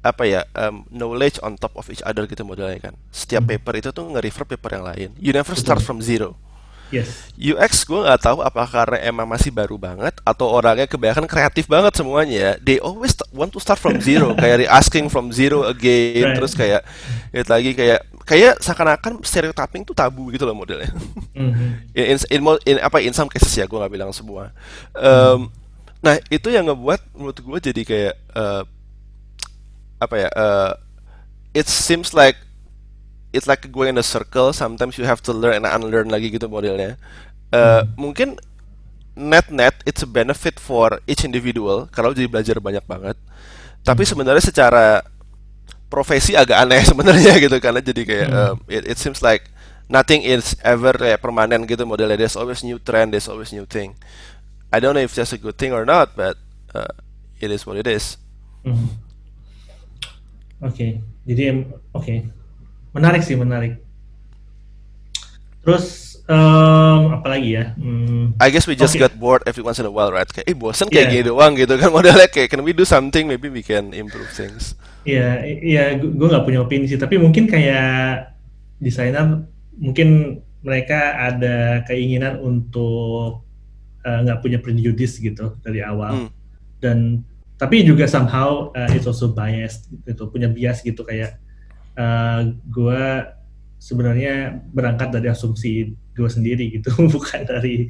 apa 0.01 0.23
ya 0.25 0.41
um, 0.57 0.85
knowledge 0.89 1.37
on 1.45 1.57
top 1.57 1.73
of 1.77 1.85
each 1.93 2.01
other 2.01 2.25
gitu 2.25 2.41
modelnya 2.41 2.81
kan 2.81 2.93
setiap 3.13 3.45
hmm. 3.45 3.51
paper 3.57 3.73
itu 3.77 3.89
tuh 3.93 4.05
nge-refer 4.09 4.45
paper 4.45 4.69
yang 4.77 4.85
lain 4.85 5.09
you 5.21 5.29
never 5.29 5.53
start 5.53 5.81
from 5.81 6.01
zero 6.01 6.37
Yes. 6.87 7.35
UX 7.35 7.83
gue 7.83 7.99
nggak 7.99 8.21
tahu 8.23 8.39
apakah 8.39 8.87
karena 8.87 8.97
emang 9.11 9.27
masih 9.27 9.51
baru 9.51 9.75
banget 9.75 10.15
atau 10.23 10.47
orangnya 10.47 10.87
kebanyakan 10.87 11.27
kreatif 11.27 11.67
banget 11.67 11.99
semuanya. 11.99 12.55
They 12.63 12.79
always 12.79 13.11
want 13.35 13.51
to 13.55 13.59
start 13.59 13.75
from 13.75 13.99
zero, 14.07 14.31
kayak 14.39 14.63
asking 14.71 15.11
from 15.11 15.35
zero 15.35 15.67
again, 15.67 16.31
right. 16.31 16.35
terus 16.39 16.55
kayak 16.55 16.87
ya 17.35 17.43
lagi 17.43 17.75
kayak 17.75 18.07
kayak 18.23 18.59
seakan-akan 18.63 19.19
stereotyping 19.19 19.83
itu 19.83 19.91
tabu 19.91 20.31
gitu 20.31 20.47
loh 20.47 20.55
modelnya. 20.55 20.91
Mm-hmm. 21.35 21.69
in, 21.99 22.17
in, 22.31 22.41
in, 22.63 22.75
apa 22.79 23.03
in 23.03 23.11
some 23.11 23.27
cases 23.27 23.51
ya 23.51 23.67
gue 23.67 23.75
nggak 23.75 23.91
bilang 23.91 24.11
semua. 24.15 24.55
Um, 24.95 25.51
Nah 26.07 26.15
itu 26.31 26.47
yang 26.47 26.71
ngebuat 26.71 27.11
menurut 27.19 27.37
gue 27.43 27.59
jadi 27.67 27.81
kayak 27.83 28.15
uh, 28.31 28.63
apa 29.99 30.15
ya? 30.15 30.29
Uh, 30.31 30.71
it 31.51 31.67
seems 31.67 32.15
like 32.15 32.39
it's 33.35 33.43
like 33.43 33.67
going 33.67 33.91
in 33.91 33.99
a 33.99 34.07
circle. 34.07 34.55
Sometimes 34.55 34.95
you 34.95 35.03
have 35.03 35.19
to 35.27 35.35
learn 35.35 35.59
and 35.59 35.67
unlearn 35.67 36.07
lagi 36.07 36.31
gitu 36.31 36.47
modelnya. 36.47 36.95
Uh, 37.51 37.83
hmm. 37.83 37.99
Mungkin 37.99 38.29
net-net 39.19 39.75
it's 39.83 40.05
a 40.05 40.07
benefit 40.07 40.61
for 40.61 41.01
each 41.09 41.25
individual 41.25 41.89
kalau 41.91 42.15
jadi 42.15 42.31
belajar 42.31 42.55
banyak 42.63 42.87
banget. 42.87 43.19
Tapi 43.83 44.07
hmm. 44.07 44.11
sebenarnya 44.15 44.43
secara 44.47 45.03
profesi 45.91 46.39
agak 46.39 46.55
aneh 46.55 46.87
sebenarnya 46.95 47.35
gitu 47.35 47.59
karena 47.59 47.83
jadi 47.83 48.01
kayak 48.07 48.27
hmm. 48.31 48.39
um, 48.39 48.55
it, 48.71 48.95
it 48.95 48.97
seems 49.01 49.19
like 49.19 49.51
nothing 49.91 50.23
is 50.23 50.55
ever 50.63 50.95
kayak 50.95 51.19
permanen 51.19 51.67
gitu 51.67 51.83
modelnya. 51.83 52.15
There's 52.15 52.39
always 52.39 52.63
new 52.63 52.79
trend, 52.79 53.11
there's 53.11 53.27
always 53.27 53.51
new 53.51 53.67
thing. 53.67 53.99
I 54.71 54.79
don't 54.79 54.93
know 54.95 55.03
if 55.03 55.15
that's 55.15 55.31
a 55.31 55.39
good 55.39 55.57
thing 55.57 55.71
or 55.71 55.85
not, 55.87 56.15
but 56.15 56.35
uh, 56.75 56.91
it 57.39 57.51
is 57.51 57.65
what 57.65 57.77
it 57.77 57.87
is. 57.87 58.17
Hmm. 58.67 58.91
Oke, 60.57 60.73
okay. 60.73 60.91
jadi 61.29 61.69
oke, 61.93 62.01
okay. 62.01 62.25
menarik 62.91 63.21
sih 63.21 63.37
menarik. 63.37 63.77
Terus 65.61 66.17
um, 66.27 67.21
apa 67.21 67.27
lagi 67.37 67.55
ya? 67.55 67.77
Hmm. 67.77 68.35
I 68.41 68.49
guess 68.51 68.67
we 68.67 68.75
just 68.75 68.97
okay. 68.97 69.05
got 69.07 69.15
bored 69.15 69.45
every 69.47 69.63
once 69.63 69.79
in 69.79 69.87
a 69.87 69.93
while, 69.93 70.11
right? 70.11 70.27
Kayak, 70.27 70.49
eh 70.49 70.55
bosan 70.57 70.91
kayak 70.91 71.07
yeah. 71.07 71.13
gini 71.13 71.29
doang 71.31 71.53
gitu 71.55 71.77
kan 71.79 71.93
modelnya 71.95 72.27
kayak, 72.27 72.51
can 72.51 72.65
we 72.65 72.75
do 72.75 72.83
something? 72.83 73.29
Maybe 73.29 73.47
we 73.47 73.63
can 73.63 73.95
improve 73.95 74.27
things. 74.33 74.75
Iya, 75.07 75.15
yeah, 75.15 75.33
iya, 75.63 75.83
yeah, 75.95 76.03
gue 76.03 76.27
nggak 76.27 76.43
punya 76.43 76.59
opini 76.65 76.89
sih, 76.89 76.99
tapi 76.99 77.15
mungkin 77.15 77.47
kayak 77.47 78.35
desainer, 78.83 79.47
mungkin 79.79 80.41
mereka 80.65 81.15
ada 81.15 81.87
keinginan 81.87 82.43
untuk 82.43 83.46
nggak 84.07 84.37
uh, 84.37 84.41
punya 84.41 84.59
prejudice 84.63 85.19
gitu 85.19 85.55
dari 85.61 85.83
awal. 85.83 86.27
Hmm. 86.27 86.31
dan 86.77 87.25
tapi 87.57 87.81
juga 87.81 88.05
somehow 88.05 88.69
uh, 88.77 88.89
it's 88.93 89.09
also 89.09 89.33
biased 89.33 89.89
gitu 90.05 90.29
punya 90.29 90.45
bias 90.45 90.85
gitu 90.85 91.01
kayak 91.01 91.41
uh, 91.97 92.45
eh, 92.45 92.53
gue 92.69 93.03
sebenarnya 93.81 94.61
berangkat 94.73 95.09
dari 95.09 95.27
asumsi 95.33 95.97
gue 96.13 96.29
sendiri 96.29 96.69
gitu 96.77 96.93
bukan 97.13 97.41
dari 97.49 97.89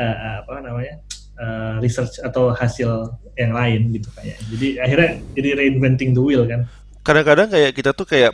uh, 0.00 0.40
apa 0.40 0.64
namanya 0.64 0.94
uh, 1.36 1.76
research 1.84 2.16
atau 2.24 2.56
hasil 2.56 3.12
yang 3.36 3.52
lain 3.52 3.92
gitu 3.92 4.08
kayak. 4.16 4.40
Jadi 4.48 4.68
akhirnya 4.80 5.10
jadi 5.36 5.48
reinventing 5.60 6.16
the 6.16 6.22
wheel 6.24 6.48
kan. 6.48 6.64
Kadang-kadang 7.04 7.52
kayak 7.52 7.76
kita 7.76 7.92
tuh 7.92 8.08
kayak 8.08 8.32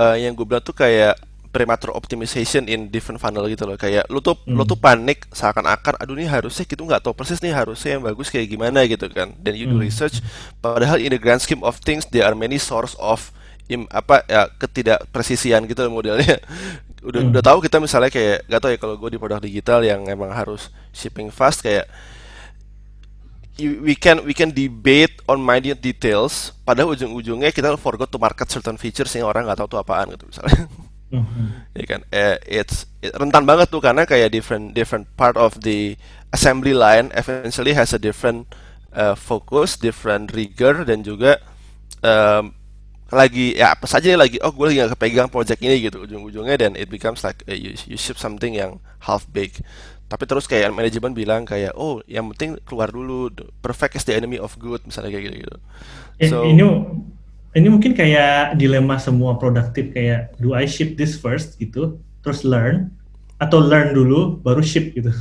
uh, 0.00 0.16
yang 0.16 0.32
gue 0.32 0.46
bilang 0.48 0.64
tuh 0.64 0.72
kayak 0.72 1.20
premature 1.52 1.92
optimization 1.92 2.64
in 2.64 2.88
different 2.88 3.20
funnel 3.20 3.44
gitu 3.46 3.68
loh 3.68 3.76
kayak 3.76 4.08
lu 4.08 4.24
tuh 4.24 4.34
hmm. 4.34 4.56
lu 4.56 4.64
tuh 4.64 4.80
panik 4.80 5.28
seakan-akan 5.30 6.00
aduh 6.00 6.16
ini 6.16 6.24
harusnya 6.24 6.64
kita 6.64 6.80
nggak 6.80 7.04
tahu 7.04 7.12
persis 7.12 7.44
nih 7.44 7.52
harusnya 7.52 8.00
yang 8.00 8.02
bagus 8.08 8.32
kayak 8.32 8.48
gimana 8.48 8.88
gitu 8.88 9.06
kan 9.12 9.36
dan 9.38 9.52
you 9.52 9.68
do 9.68 9.76
hmm. 9.76 9.84
research 9.84 10.24
padahal 10.64 10.96
in 10.96 11.12
the 11.12 11.20
grand 11.20 11.44
scheme 11.44 11.60
of 11.60 11.76
things 11.84 12.08
there 12.08 12.24
are 12.24 12.32
many 12.32 12.56
source 12.56 12.96
of 12.96 13.30
im, 13.68 13.84
apa 13.92 14.24
ya 14.26 14.48
ketidakpresisian 14.56 15.68
gitu 15.68 15.84
loh 15.84 16.00
modelnya 16.00 16.40
udah 17.06 17.20
hmm. 17.20 17.30
udah 17.36 17.42
tahu 17.44 17.58
kita 17.60 17.76
misalnya 17.78 18.08
kayak 18.08 18.48
gak 18.48 18.60
tau 18.64 18.70
ya 18.72 18.78
kalau 18.80 18.94
gue 18.96 19.10
di 19.12 19.18
produk 19.20 19.38
digital 19.44 19.84
yang 19.84 20.00
emang 20.08 20.32
harus 20.32 20.72
shipping 20.96 21.28
fast 21.28 21.60
kayak 21.60 21.84
we 23.60 23.92
can 23.92 24.24
we 24.24 24.32
can 24.32 24.48
debate 24.48 25.20
on 25.28 25.36
minute 25.36 25.78
details 25.84 26.56
pada 26.64 26.88
ujung-ujungnya 26.88 27.52
kita 27.52 27.76
forgot 27.76 28.08
to 28.08 28.16
market 28.16 28.48
certain 28.48 28.80
features 28.80 29.12
yang 29.12 29.28
orang 29.28 29.44
nggak 29.44 29.60
tahu 29.60 29.76
tuh 29.76 29.80
apaan 29.84 30.08
gitu 30.16 30.24
misalnya 30.24 30.64
Mm-hmm. 31.12 31.46
ya 31.76 31.84
kan? 31.84 32.00
Eh, 32.08 32.36
it's 32.64 32.88
it, 33.04 33.12
rentan 33.12 33.44
banget 33.44 33.68
tuh 33.68 33.84
karena 33.84 34.08
kayak 34.08 34.32
different 34.32 34.72
different 34.72 35.04
part 35.14 35.36
of 35.36 35.60
the 35.60 36.00
assembly 36.32 36.72
line 36.72 37.12
eventually 37.12 37.76
has 37.76 37.92
a 37.92 38.00
different 38.00 38.48
uh, 38.96 39.12
focus 39.12 39.76
different 39.76 40.32
rigor 40.32 40.88
dan 40.88 41.04
juga 41.04 41.36
um, 42.00 42.56
lagi 43.12 43.52
ya 43.60 43.76
apa 43.76 43.84
saja 43.84 44.16
lagi 44.16 44.40
oh 44.40 44.48
gue 44.56 44.72
lagi 44.72 44.80
gak 44.80 44.96
kepegang 44.96 45.28
project 45.28 45.60
ini 45.60 45.84
gitu 45.84 46.08
ujung-ujungnya 46.08 46.56
dan 46.56 46.72
it 46.80 46.88
becomes 46.88 47.20
like 47.20 47.44
uh, 47.44 47.52
you, 47.52 47.76
you 47.84 48.00
ship 48.00 48.16
something 48.16 48.56
yang 48.56 48.80
half 49.04 49.28
baked. 49.28 49.60
Tapi 50.08 50.28
terus 50.28 50.44
kayak 50.44 50.72
manajemen 50.72 51.12
bilang 51.12 51.44
kayak 51.44 51.76
oh 51.76 52.00
yang 52.08 52.28
penting 52.32 52.56
keluar 52.64 52.88
dulu 52.88 53.32
perfect 53.60 54.00
is 54.00 54.04
the 54.08 54.16
enemy 54.16 54.36
of 54.36 54.56
good 54.60 54.80
misalnya 54.84 55.12
kayak 55.12 55.24
gitu 55.28 55.36
gitu 55.44 55.56
so, 56.28 56.44
ini 56.44 56.64
ini 57.52 57.68
mungkin 57.68 57.92
kayak 57.92 58.56
dilema 58.56 58.96
semua 58.96 59.36
produktif 59.36 59.92
kayak 59.92 60.32
do 60.40 60.56
I 60.56 60.64
ship 60.64 60.96
this 60.96 61.20
first? 61.20 61.60
gitu. 61.60 62.00
Terus 62.24 62.46
learn 62.48 62.88
atau 63.36 63.60
learn 63.60 63.92
dulu 63.92 64.40
baru 64.40 64.64
ship 64.64 64.96
gitu. 64.96 65.12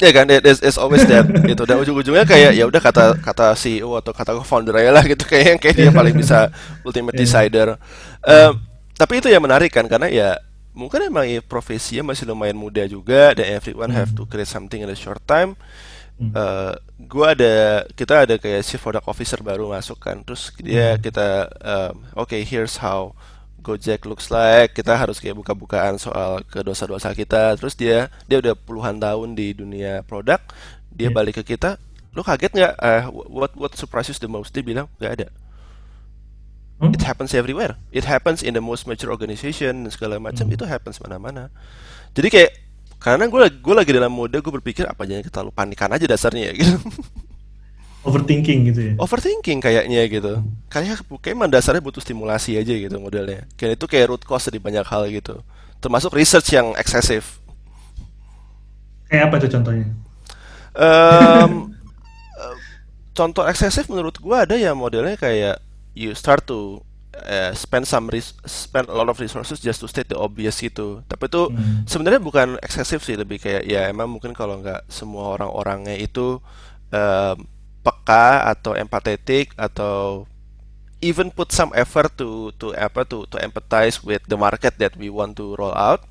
Ya 0.00 0.10
kan? 0.10 0.26
There's, 0.26 0.58
there's 0.58 0.80
always 0.80 1.04
that 1.06 1.28
gitu. 1.50 1.62
Dan 1.68 1.78
ujung-ujungnya 1.84 2.26
kayak 2.26 2.56
ya 2.56 2.64
udah 2.66 2.80
kata 2.82 3.04
kata 3.20 3.54
CEO 3.54 3.94
atau 3.94 4.10
kata 4.10 4.40
founder 4.42 4.74
aja 4.74 4.90
lah 4.90 5.04
gitu. 5.04 5.22
Kayak 5.28 5.44
yang 5.44 5.58
kayak 5.60 5.76
dia 5.76 5.90
paling 5.92 6.14
bisa 6.16 6.50
ultimate 6.82 7.14
decider. 7.14 7.76
Um, 8.24 8.58
tapi 8.96 9.20
itu 9.20 9.28
yang 9.28 9.44
menarik 9.44 9.70
kan? 9.70 9.86
Karena 9.86 10.08
ya 10.10 10.40
mungkin 10.74 11.04
emang 11.06 11.28
ya, 11.28 11.38
profesinya 11.44 12.10
masih 12.10 12.26
lumayan 12.26 12.58
muda 12.58 12.82
juga. 12.88 13.36
Dan 13.36 13.54
everyone 13.54 13.92
have 13.92 14.10
to 14.16 14.24
create 14.24 14.50
something 14.50 14.82
in 14.82 14.90
a 14.90 14.98
short 14.98 15.22
time 15.28 15.54
Hmm. 16.14 16.30
Uh, 16.30 16.74
gua 17.10 17.34
ada 17.34 17.82
kita 17.98 18.22
ada 18.22 18.34
kayak 18.38 18.62
chief 18.62 18.78
product 18.78 19.10
officer 19.10 19.42
baru 19.42 19.66
masuk 19.66 19.98
kan. 19.98 20.22
Terus 20.22 20.54
dia 20.62 20.94
hmm. 20.94 21.00
kita 21.02 21.28
um, 21.58 21.94
oke 22.14 22.30
okay, 22.30 22.46
here's 22.46 22.78
how 22.78 23.14
Gojek 23.64 24.04
looks 24.04 24.28
like. 24.28 24.76
Kita 24.76 24.94
harus 24.94 25.18
kayak 25.18 25.40
buka-bukaan 25.40 25.96
soal 25.96 26.44
ke 26.44 26.60
dosa-dosa 26.60 27.16
kita. 27.16 27.56
Terus 27.56 27.74
dia 27.74 28.12
dia 28.28 28.38
udah 28.38 28.54
puluhan 28.54 29.00
tahun 29.00 29.34
di 29.34 29.56
dunia 29.56 30.04
produk. 30.04 30.38
Dia 30.92 31.08
yeah. 31.08 31.14
balik 31.16 31.42
ke 31.42 31.56
kita. 31.56 31.80
Lo 32.14 32.22
kaget 32.22 32.52
nggak? 32.52 32.74
Uh, 32.78 33.02
what 33.26 33.50
what 33.58 33.72
surprises 33.74 34.20
the 34.22 34.30
most? 34.30 34.54
Dia 34.54 34.62
bilang 34.62 34.86
nggak 35.00 35.12
ada. 35.18 35.28
Hmm? 36.78 36.90
it 36.90 37.02
happens 37.06 37.32
everywhere. 37.32 37.78
It 37.94 38.04
happens 38.04 38.42
in 38.42 38.54
the 38.54 38.62
most 38.62 38.84
mature 38.84 39.10
organization 39.10 39.88
segala 39.90 40.20
macam. 40.20 40.46
Hmm. 40.46 40.54
itu 40.54 40.64
happens 40.68 41.00
mana-mana. 41.00 41.48
Jadi 42.14 42.28
kayak 42.30 42.52
karena 43.04 43.28
gue 43.28 43.60
gue 43.60 43.74
lagi 43.76 43.92
dalam 43.92 44.08
mode 44.08 44.40
gue 44.40 44.52
berpikir 44.64 44.88
apa 44.88 45.04
jangan 45.04 45.20
kita 45.20 45.32
terlalu 45.36 45.52
panikan 45.52 45.92
aja 45.92 46.08
dasarnya 46.08 46.48
ya 46.48 46.52
gitu. 46.64 46.76
Overthinking 48.04 48.68
gitu 48.68 48.80
ya? 48.80 48.92
Overthinking 49.00 49.60
kayaknya 49.64 50.04
gitu. 50.08 50.40
Kayak 50.68 51.04
kayak 51.20 51.36
emang 51.36 51.48
dasarnya 51.48 51.80
butuh 51.80 52.04
stimulasi 52.04 52.56
aja 52.56 52.72
gitu 52.72 52.96
modelnya. 53.00 53.48
Kayak 53.56 53.80
itu 53.80 53.84
kayak 53.88 54.06
root 54.12 54.22
cause 54.24 54.48
di 54.52 54.60
banyak 54.60 54.84
hal 54.84 55.08
gitu. 55.08 55.40
Termasuk 55.80 56.12
research 56.12 56.52
yang 56.52 56.76
eksesif. 56.76 57.40
Kayak 59.08 59.32
apa 59.32 59.34
itu 59.40 59.48
contohnya? 59.56 59.86
Um, 60.76 61.72
contoh 63.16 63.44
eksesif 63.48 63.88
menurut 63.88 64.20
gue 64.20 64.36
ada 64.36 64.56
ya 64.56 64.76
modelnya 64.76 65.16
kayak 65.16 65.64
you 65.96 66.12
start 66.12 66.44
to 66.44 66.84
uh, 67.22 67.54
spend 67.54 67.86
some 67.86 68.10
spend 68.44 68.90
a 68.90 68.94
lot 68.94 69.06
of 69.06 69.16
resources 69.22 69.62
just 69.62 69.78
to 69.78 69.86
state 69.86 70.10
the 70.10 70.18
obvious 70.18 70.58
itu. 70.60 71.00
Tapi 71.06 71.30
itu 71.30 71.48
hmm. 71.48 71.86
sebenarnya 71.86 72.20
bukan 72.20 72.48
eksesif 72.60 73.06
sih, 73.06 73.14
lebih 73.14 73.38
kayak 73.38 73.64
ya 73.64 73.86
emang 73.86 74.10
mungkin 74.10 74.34
kalau 74.34 74.58
nggak 74.58 74.90
semua 74.90 75.38
orang-orangnya 75.38 75.94
itu 75.94 76.42
uh, 76.90 77.34
peka 77.84 78.48
atau 78.50 78.72
empathetic 78.74 79.52
atau 79.54 80.24
even 81.04 81.28
put 81.28 81.52
some 81.52 81.70
effort 81.76 82.12
to 82.16 82.48
to 82.56 82.72
apa 82.74 83.04
to 83.04 83.28
to 83.28 83.36
empathize 83.38 84.00
with 84.00 84.24
the 84.26 84.38
market 84.38 84.76
that 84.80 84.96
we 84.96 85.12
want 85.12 85.36
to 85.38 85.52
roll 85.54 85.74
out. 85.76 86.02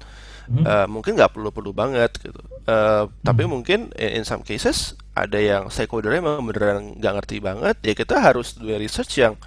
hmm. 0.48 0.64
uh, 0.66 0.88
mungkin 0.90 1.16
nggak 1.16 1.32
perlu-perlu 1.32 1.72
banget 1.72 2.12
gitu. 2.20 2.42
Uh, 2.68 3.08
hmm. 3.08 3.24
Tapi 3.24 3.44
mungkin 3.48 3.80
in, 3.96 4.22
in 4.22 4.24
some 4.28 4.44
cases 4.44 4.96
ada 5.14 5.38
yang 5.38 5.70
stakeholdernya 5.70 6.24
memang 6.24 6.44
beneran 6.48 6.98
nggak 6.98 7.14
ngerti 7.22 7.38
banget, 7.40 7.76
ya 7.86 7.94
kita 7.94 8.18
harus 8.20 8.58
do 8.58 8.68
research 8.74 9.22
yang 9.22 9.38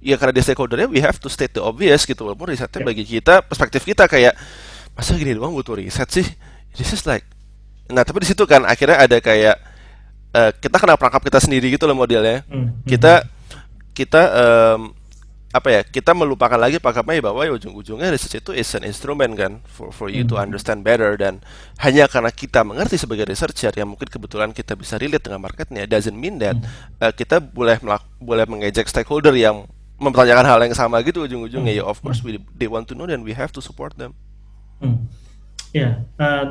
ya 0.00 0.16
karena 0.16 0.32
dia 0.32 0.44
stakeholdernya 0.48 0.88
we 0.88 0.98
have 0.98 1.20
to 1.20 1.28
state 1.28 1.52
the 1.52 1.62
obvious 1.62 2.08
gitu 2.08 2.24
walaupun 2.24 2.50
risetnya 2.50 2.80
yeah. 2.80 2.88
bagi 2.88 3.04
kita 3.04 3.44
perspektif 3.44 3.84
kita 3.84 4.08
kayak 4.08 4.32
masa 4.96 5.14
gini 5.14 5.36
doang 5.36 5.52
butuh 5.52 5.76
riset 5.76 6.08
sih 6.08 6.26
this 6.74 6.90
is 6.90 7.04
like 7.04 7.24
nah 7.92 8.00
tapi 8.02 8.24
di 8.24 8.28
situ 8.32 8.42
kan 8.48 8.64
akhirnya 8.64 8.96
ada 8.96 9.20
kayak 9.20 9.56
uh, 10.32 10.50
kita 10.56 10.76
kena 10.80 10.96
perangkap 10.96 11.22
kita 11.22 11.38
sendiri 11.42 11.68
gitu 11.68 11.84
loh 11.84 11.98
modelnya 11.98 12.42
mm. 12.48 12.88
kita 12.88 13.28
kita 13.92 14.22
um, 14.32 14.96
apa 15.50 15.66
ya 15.66 15.82
kita 15.82 16.14
melupakan 16.14 16.54
lagi 16.54 16.78
pakapnya 16.78 17.26
bahwa 17.26 17.42
ya 17.42 17.50
ujung-ujungnya 17.50 18.14
research 18.14 18.38
itu 18.38 18.54
is 18.54 18.70
an 18.78 18.86
instrument 18.86 19.34
kan 19.34 19.58
for 19.66 19.90
for 19.90 20.06
you 20.06 20.22
mm. 20.22 20.30
to 20.30 20.38
hmm. 20.38 20.46
understand 20.46 20.86
better 20.86 21.18
dan 21.18 21.42
hanya 21.82 22.06
karena 22.06 22.30
kita 22.30 22.62
mengerti 22.62 22.94
sebagai 22.94 23.26
researcher 23.26 23.74
yang 23.74 23.90
mungkin 23.90 24.06
kebetulan 24.06 24.54
kita 24.54 24.78
bisa 24.78 24.94
relate 24.94 25.26
dengan 25.26 25.42
marketnya 25.42 25.90
doesn't 25.90 26.14
mean 26.14 26.38
that 26.38 26.54
mm. 26.54 27.02
uh, 27.02 27.10
kita 27.10 27.42
boleh 27.42 27.82
boleh 28.22 28.46
mengejek 28.46 28.86
stakeholder 28.86 29.34
yang 29.34 29.66
mempertanyakan 30.00 30.46
hal 30.48 30.58
yang 30.64 30.72
sama 30.72 31.04
gitu 31.04 31.28
ujung-ujungnya 31.28 31.76
hmm. 31.76 31.80
ya 31.80 31.84
of 31.84 32.00
course 32.00 32.24
we 32.24 32.40
they 32.56 32.64
want 32.66 32.88
to 32.88 32.96
know 32.96 33.04
dan 33.04 33.20
we 33.20 33.36
have 33.36 33.52
to 33.52 33.60
support 33.60 33.92
them. 34.00 34.16
Hmm. 34.80 35.06
Ya, 35.70 35.78
yeah. 35.78 35.92
uh, 36.18 36.46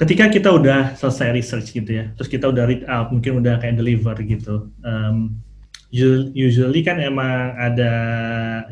ketika 0.00 0.30
kita 0.30 0.48
udah 0.50 0.94
selesai 0.96 1.34
research 1.34 1.74
gitu 1.74 1.90
ya, 1.90 2.10
terus 2.16 2.30
kita 2.30 2.48
udah 2.48 2.64
read 2.64 2.82
out, 2.88 3.12
mungkin 3.14 3.42
udah 3.42 3.58
kayak 3.62 3.76
deliver 3.76 4.16
gitu. 4.22 4.70
Um, 4.86 5.42
usually 5.92 6.80
kan 6.80 6.96
emang 6.98 7.52
ada 7.54 7.92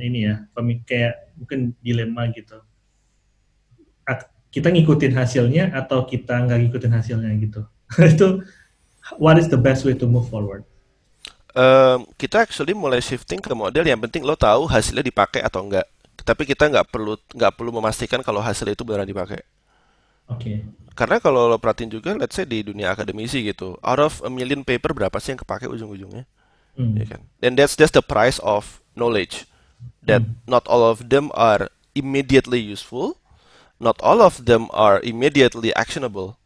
ini 0.00 0.30
ya, 0.30 0.48
kayak 0.88 1.36
mungkin 1.36 1.76
dilema 1.84 2.32
gitu. 2.32 2.58
Kita 4.50 4.66
ngikutin 4.66 5.14
hasilnya 5.14 5.70
atau 5.70 6.02
kita 6.08 6.42
nggak 6.48 6.58
ngikutin 6.66 6.90
hasilnya 6.90 7.30
gitu. 7.38 7.62
Itu 8.14 8.42
what 9.22 9.38
is 9.38 9.46
the 9.46 9.60
best 9.60 9.86
way 9.86 9.94
to 9.94 10.10
move 10.10 10.26
forward? 10.26 10.66
Um, 11.50 12.06
kita 12.14 12.46
actually 12.46 12.78
mulai 12.78 13.02
shifting 13.02 13.42
ke 13.42 13.50
model 13.50 13.82
yang 13.82 13.98
penting 13.98 14.22
lo 14.22 14.38
tahu 14.38 14.70
hasilnya 14.70 15.02
dipakai 15.02 15.42
atau 15.42 15.66
enggak. 15.66 15.86
Tapi 16.22 16.46
kita 16.46 16.70
nggak 16.70 16.86
perlu 16.92 17.18
nggak 17.34 17.52
perlu 17.58 17.70
memastikan 17.74 18.22
kalau 18.22 18.38
hasil 18.38 18.70
itu 18.70 18.86
benar 18.86 19.02
dipakai. 19.02 19.42
Oke. 20.30 20.38
Okay. 20.38 20.56
Karena 20.94 21.16
kalau 21.16 21.48
lo 21.48 21.56
perhatiin 21.56 21.90
juga, 21.90 22.12
let's 22.14 22.36
say 22.36 22.44
di 22.44 22.60
dunia 22.60 22.92
akademisi 22.92 23.40
gitu, 23.40 23.78
out 23.80 23.98
of 23.98 24.20
a 24.22 24.30
million 24.30 24.62
paper 24.62 24.92
berapa 24.92 25.16
sih 25.16 25.32
yang 25.32 25.40
kepake 25.40 25.66
ujung-ujungnya? 25.66 26.28
Hmm. 26.76 26.94
Ya 26.94 27.06
kan? 27.08 27.20
And 27.40 27.56
that's 27.56 27.74
just 27.74 27.96
the 27.96 28.04
price 28.04 28.36
of 28.44 28.84
knowledge. 28.94 29.48
That 30.04 30.22
hmm. 30.22 30.44
not 30.44 30.68
all 30.68 30.84
of 30.84 31.08
them 31.08 31.32
are 31.32 31.72
immediately 31.96 32.60
useful, 32.60 33.16
not 33.80 33.96
all 34.04 34.20
of 34.20 34.44
them 34.44 34.68
are 34.76 35.00
immediately 35.00 35.72
actionable. 35.72 36.36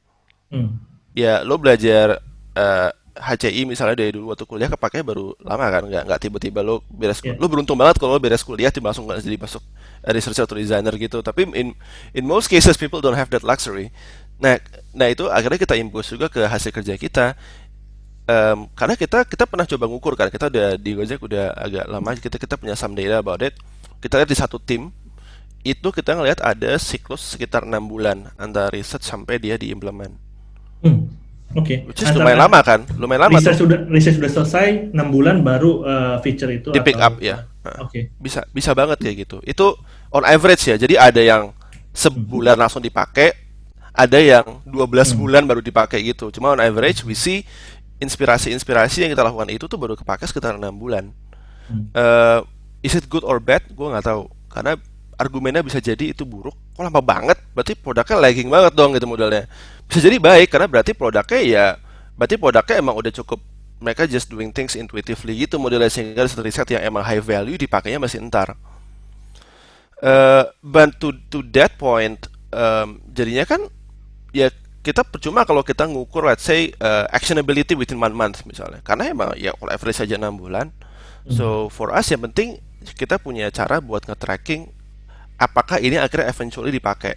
Hmm. 0.55 0.87
Ya, 1.19 1.43
lo 1.43 1.59
belajar 1.59 2.23
uh, 2.55 2.91
HCI 3.15 3.63
misalnya 3.63 3.95
dari 3.95 4.11
dulu 4.11 4.35
waktu 4.35 4.45
kuliah 4.45 4.67
kepake 4.67 5.07
baru 5.07 5.39
lama 5.39 5.67
kan 5.71 5.83
nggak 5.87 6.05
nggak 6.11 6.21
tiba-tiba 6.21 6.61
lo 6.67 6.83
beres 6.91 7.23
yeah. 7.23 7.39
lo 7.39 7.47
beruntung 7.47 7.79
banget 7.79 8.03
kalau 8.03 8.19
lo 8.19 8.21
beres 8.21 8.43
kuliah 8.43 8.75
tiba 8.75 8.91
langsung 8.91 9.07
nggak 9.07 9.23
jadi 9.23 9.39
masuk 9.39 9.63
researcher 10.11 10.45
atau 10.45 10.59
designer 10.59 10.95
gitu 10.99 11.23
tapi 11.23 11.47
in 11.55 11.73
in 12.11 12.25
most 12.27 12.51
cases 12.51 12.75
people 12.75 12.99
don't 12.99 13.15
have 13.15 13.31
that 13.31 13.47
luxury 13.47 13.95
nah 14.43 14.59
nah 14.91 15.07
itu 15.07 15.31
akhirnya 15.31 15.63
kita 15.63 15.79
impus 15.79 16.11
juga 16.11 16.27
ke 16.27 16.43
hasil 16.43 16.75
kerja 16.75 16.99
kita 16.99 17.39
um, 18.27 18.67
karena 18.75 18.99
kita 18.99 19.23
kita 19.31 19.47
pernah 19.47 19.67
coba 19.67 19.85
ngukur 19.87 20.15
kan 20.19 20.29
kita 20.29 20.51
udah 20.51 20.69
di 20.75 20.91
Gojek 20.99 21.23
udah 21.23 21.55
agak 21.55 21.85
lama 21.87 22.11
kita 22.19 22.37
kita 22.37 22.55
punya 22.59 22.75
some 22.75 22.99
data 22.99 23.23
about 23.23 23.47
it 23.47 23.55
kita 24.03 24.19
lihat 24.19 24.29
di 24.29 24.37
satu 24.37 24.59
tim 24.59 24.91
itu 25.65 25.89
kita 25.89 26.13
ngelihat 26.13 26.45
ada 26.45 26.77
siklus 26.77 27.35
sekitar 27.35 27.65
enam 27.65 27.89
bulan 27.89 28.29
antara 28.37 28.69
riset 28.69 29.01
sampai 29.01 29.41
dia 29.41 29.57
diimplement. 29.57 30.13
Hmm. 30.85 31.09
Oke. 31.55 31.87
Okay. 31.87 32.11
lumayan 32.19 32.41
lama 32.47 32.59
kan? 32.67 32.81
Lumayan 32.99 33.31
lama. 33.31 33.39
Riset 33.39 33.55
sudah 33.55 33.79
riset 33.87 34.15
sudah 34.19 34.31
selesai 34.31 34.91
enam 34.91 35.09
bulan 35.15 35.41
baru 35.47 35.87
uh, 35.87 36.17
feature 36.19 36.51
itu 36.51 36.75
di 36.75 36.83
pick 36.83 36.99
up 36.99 37.23
ya. 37.23 37.47
Oke. 37.79 37.89
Okay. 37.89 38.03
Bisa 38.19 38.43
bisa 38.51 38.75
banget 38.75 38.99
kayak 38.99 39.17
gitu. 39.27 39.39
Itu 39.47 39.79
on 40.11 40.27
average 40.27 40.67
ya. 40.67 40.77
Jadi 40.77 40.99
ada 40.99 41.23
yang 41.23 41.55
sebulan 41.95 42.59
hmm. 42.59 42.63
langsung 42.67 42.83
dipakai, 42.83 43.31
ada 43.95 44.19
yang 44.19 44.63
12 44.67 44.75
hmm. 44.75 45.15
bulan 45.15 45.43
baru 45.47 45.63
dipakai 45.63 46.03
gitu. 46.03 46.35
Cuma 46.35 46.59
on 46.59 46.61
average 46.61 47.07
we 47.07 47.15
see 47.15 47.47
inspirasi-inspirasi 48.03 49.07
yang 49.07 49.11
kita 49.15 49.23
lakukan 49.23 49.49
itu 49.55 49.71
tuh 49.71 49.79
baru 49.79 49.95
kepake 49.95 50.27
sekitar 50.27 50.59
enam 50.59 50.75
bulan. 50.75 51.15
Hmm. 51.71 51.87
Uh, 51.95 52.41
is 52.83 52.99
it 52.99 53.07
good 53.07 53.23
or 53.23 53.39
bad? 53.39 53.63
Gue 53.71 53.89
nggak 53.95 54.05
tahu. 54.11 54.27
Karena 54.51 54.75
argumennya 55.15 55.63
bisa 55.63 55.79
jadi 55.79 56.11
itu 56.11 56.27
buruk. 56.27 56.59
Kok 56.75 56.83
lama 56.83 57.01
banget? 57.01 57.39
Berarti 57.55 57.79
produknya 57.79 58.19
lagging 58.19 58.51
banget 58.51 58.73
dong 58.75 58.93
gitu 58.99 59.07
modelnya. 59.07 59.47
Bisa 59.87 60.03
jadi 60.03 60.19
baik 60.19 60.51
karena 60.51 60.67
berarti 60.67 60.93
produknya 60.93 61.41
ya 61.43 61.67
berarti 62.15 62.35
produknya 62.39 62.75
emang 62.79 62.95
udah 62.99 63.13
cukup 63.15 63.43
mereka 63.83 64.07
just 64.07 64.31
doing 64.31 64.55
things 64.55 64.79
intuitively 64.79 65.35
gitu 65.47 65.59
modelnya 65.59 65.91
sehingga 65.91 66.27
riset 66.41 66.67
yang 66.73 66.83
emang 66.83 67.03
high 67.03 67.23
value 67.23 67.59
dipakainya 67.59 68.03
masih 68.03 68.23
entar. 68.23 68.59
Uh, 70.03 70.51
but 70.61 70.93
to, 70.99 71.15
to 71.31 71.41
that 71.55 71.79
point 71.79 72.29
um, 72.51 73.01
jadinya 73.15 73.47
kan 73.47 73.61
ya 74.35 74.51
kita 74.85 75.01
percuma 75.01 75.49
kalau 75.49 75.65
kita 75.65 75.89
ngukur 75.89 76.29
let's 76.29 76.45
say 76.45 76.75
uh, 76.83 77.09
actionability 77.09 77.73
within 77.73 77.97
one 77.97 78.13
month 78.13 78.45
misalnya 78.45 78.85
karena 78.85 79.09
emang 79.09 79.33
ya 79.39 79.57
kalau 79.57 79.73
average 79.73 79.97
saja 79.97 80.21
enam 80.21 80.37
bulan 80.37 80.69
hmm. 81.25 81.33
so 81.33 81.73
for 81.73 81.89
us 81.95 82.13
yang 82.13 82.21
penting 82.29 82.61
kita 82.85 83.17
punya 83.17 83.49
cara 83.49 83.81
buat 83.81 84.05
nge-tracking 84.05 84.74
apakah 85.45 85.77
ini 85.79 86.01
akhirnya 86.01 86.33
eventually 86.33 86.73
dipakai 86.73 87.15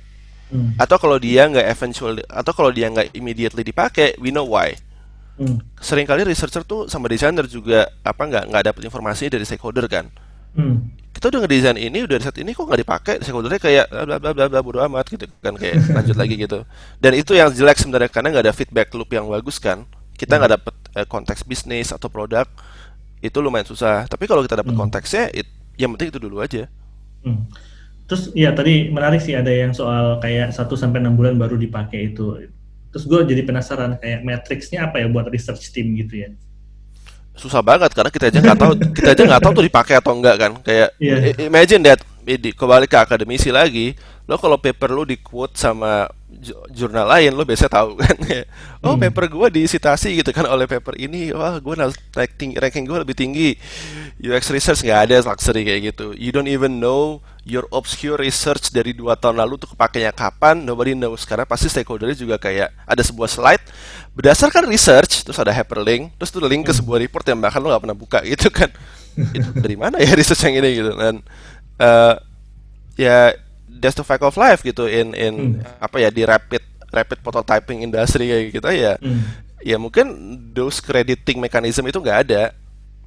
hmm. 0.51 0.75
atau 0.75 0.99
kalau 0.99 1.15
dia 1.15 1.47
nggak 1.47 1.67
eventually 1.71 2.23
atau 2.27 2.51
kalau 2.51 2.69
dia 2.75 2.91
nggak 2.91 3.15
immediately 3.15 3.63
dipakai 3.63 4.19
we 4.19 4.29
know 4.29 4.43
why 4.43 4.75
hmm. 5.39 5.63
sering 5.79 6.03
kali 6.03 6.27
researcher 6.27 6.67
tuh 6.67 6.91
sama 6.91 7.07
designer 7.07 7.47
juga 7.47 7.87
apa 8.03 8.21
nggak 8.27 8.43
nggak 8.51 8.63
dapat 8.73 8.81
informasi 8.83 9.31
dari 9.31 9.47
stakeholder 9.47 9.87
kan 9.87 10.11
hmm 10.59 11.07
kita 11.17 11.33
udah 11.33 11.39
ngedesain 11.49 11.77
ini 11.81 12.05
udah 12.05 12.21
riset 12.21 12.37
ini 12.45 12.53
kok 12.53 12.69
nggak 12.69 12.81
dipakai 12.85 13.15
sekundernya 13.25 13.57
kayak 13.57 13.85
bla 13.89 14.21
bla 14.21 14.31
bla 14.37 14.45
bla 14.53 14.59
bodo 14.61 14.85
amat 14.85 15.09
gitu 15.09 15.25
kan 15.41 15.57
kayak 15.57 15.81
lanjut 15.97 16.13
lagi 16.13 16.37
gitu 16.37 16.61
dan 17.01 17.11
itu 17.17 17.33
yang 17.33 17.49
jelek 17.49 17.81
sebenarnya 17.81 18.13
karena 18.13 18.37
nggak 18.37 18.45
ada 18.45 18.53
feedback 18.53 18.93
loop 18.93 19.09
yang 19.09 19.25
bagus 19.25 19.57
kan 19.57 19.89
kita 20.13 20.37
nggak 20.37 20.45
hmm. 20.53 20.57
dapet 20.61 20.75
uh, 20.93 21.07
konteks 21.09 21.41
bisnis 21.41 21.89
atau 21.89 22.05
produk 22.05 22.45
itu 23.17 23.33
lumayan 23.41 23.65
susah 23.65 24.05
tapi 24.05 24.29
kalau 24.29 24.45
kita 24.45 24.61
dapat 24.61 24.77
hmm. 24.77 24.81
konteksnya 24.85 25.33
it, 25.33 25.49
yang 25.73 25.89
penting 25.97 26.13
itu 26.13 26.21
dulu 26.21 26.37
aja 26.37 26.69
hmm. 27.25 27.49
Terus 28.07 28.31
ya 28.31 28.55
tadi 28.55 28.87
menarik 28.87 29.19
sih 29.19 29.35
ada 29.35 29.51
yang 29.51 29.75
soal 29.75 30.17
kayak 30.23 30.55
1 30.55 30.63
sampai 30.79 31.03
enam 31.03 31.13
bulan 31.13 31.35
baru 31.35 31.59
dipakai 31.59 32.15
itu. 32.15 32.47
Terus 32.87 33.03
gue 33.03 33.35
jadi 33.35 33.43
penasaran 33.43 33.99
kayak 33.99 34.23
matriksnya 34.23 34.87
apa 34.87 35.03
ya 35.03 35.11
buat 35.11 35.27
research 35.27 35.69
team 35.75 35.93
gitu 35.99 36.23
ya? 36.23 36.31
Susah 37.37 37.61
banget 37.61 37.93
karena 37.93 38.09
kita 38.09 38.31
aja 38.31 38.39
nggak 38.41 38.57
tahu 38.57 38.71
kita 38.95 39.09
aja 39.13 39.23
nggak 39.27 39.43
tahu 39.43 39.51
tuh 39.61 39.65
dipakai 39.67 39.95
atau 39.99 40.11
enggak 40.15 40.35
kan. 40.39 40.51
Kayak 40.63 40.89
yeah. 40.97 41.35
imagine 41.37 41.83
that 41.85 42.01
kembali 42.27 42.91
ke 42.91 42.97
akademisi 42.99 43.49
lagi 43.55 43.95
lo 44.27 44.35
kalau 44.35 44.59
paper 44.59 44.91
lo 44.91 45.07
di 45.07 45.15
quote 45.23 45.55
sama 45.55 46.11
jurnal 46.75 47.07
lain 47.07 47.31
lo 47.31 47.47
biasa 47.47 47.71
tahu 47.71 47.95
kan 48.03 48.19
oh 48.83 48.99
hmm. 48.99 49.07
paper 49.07 49.31
gue 49.31 49.63
disitasi 49.63 50.19
gitu 50.19 50.35
kan 50.35 50.43
oleh 50.43 50.67
paper 50.67 50.99
ini 50.99 51.31
wah 51.31 51.55
gue 51.55 51.75
ranking 52.11 52.59
ranking 52.59 52.83
gue 52.83 52.97
lebih 52.97 53.15
tinggi. 53.15 53.55
UX 54.17 54.49
research 54.49 54.81
nggak 54.81 55.01
ada 55.07 55.15
luxury 55.21 55.61
kayak 55.61 55.93
gitu. 55.93 56.17
You 56.17 56.33
don't 56.33 56.49
even 56.49 56.81
know 56.81 57.21
your 57.45 57.69
obscure 57.69 58.17
research 58.17 58.73
dari 58.73 58.91
dua 58.91 59.13
tahun 59.13 59.37
lalu 59.37 59.61
tuh 59.61 59.77
kepakainya 59.77 60.09
kapan 60.09 60.65
nobody 60.65 60.97
knows. 60.97 61.21
Karena 61.23 61.45
pasti 61.45 61.69
stakeholdernya 61.69 62.17
juga 62.17 62.41
kayak 62.41 62.73
ada 62.89 63.01
sebuah 63.05 63.29
slide. 63.29 63.63
Berdasarkan 64.17 64.65
research 64.65 65.21
terus 65.21 65.37
ada 65.37 65.53
hyperlink 65.53 66.17
terus 66.17 66.33
tuh 66.33 66.41
link 66.43 66.65
ke 66.65 66.73
hmm. 66.73 66.81
sebuah 66.81 66.97
report 66.97 67.25
yang 67.29 67.39
bahkan 67.39 67.61
lo 67.61 67.69
nggak 67.69 67.83
pernah 67.85 67.97
buka 67.97 68.19
gitu 68.25 68.49
kan. 68.49 68.73
Itu 69.17 69.49
dari 69.53 69.77
mana 69.77 70.01
ya 70.01 70.09
research 70.19 70.41
yang 70.49 70.57
ini 70.65 70.69
gitu 70.81 70.91
dan 70.97 71.21
uh, 71.81 72.15
ya 72.97 73.33
that's 73.77 73.97
the 73.97 74.05
fact 74.05 74.25
of 74.25 74.33
life 74.35 74.65
gitu 74.65 74.89
in 74.89 75.13
in 75.13 75.33
hmm. 75.57 75.83
apa 75.83 76.01
ya 76.01 76.09
di 76.09 76.25
rapid 76.25 76.63
rapid 76.89 77.19
prototyping 77.21 77.85
industry 77.85 78.29
kayak 78.29 78.43
gitu 78.53 78.67
ya. 78.73 78.93
Hmm. 78.97 79.21
ya 79.61 79.75
mungkin 79.75 80.05
those 80.53 80.79
crediting 80.79 81.41
mechanism 81.41 81.85
itu 81.85 81.99
nggak 82.01 82.19
ada. 82.29 82.53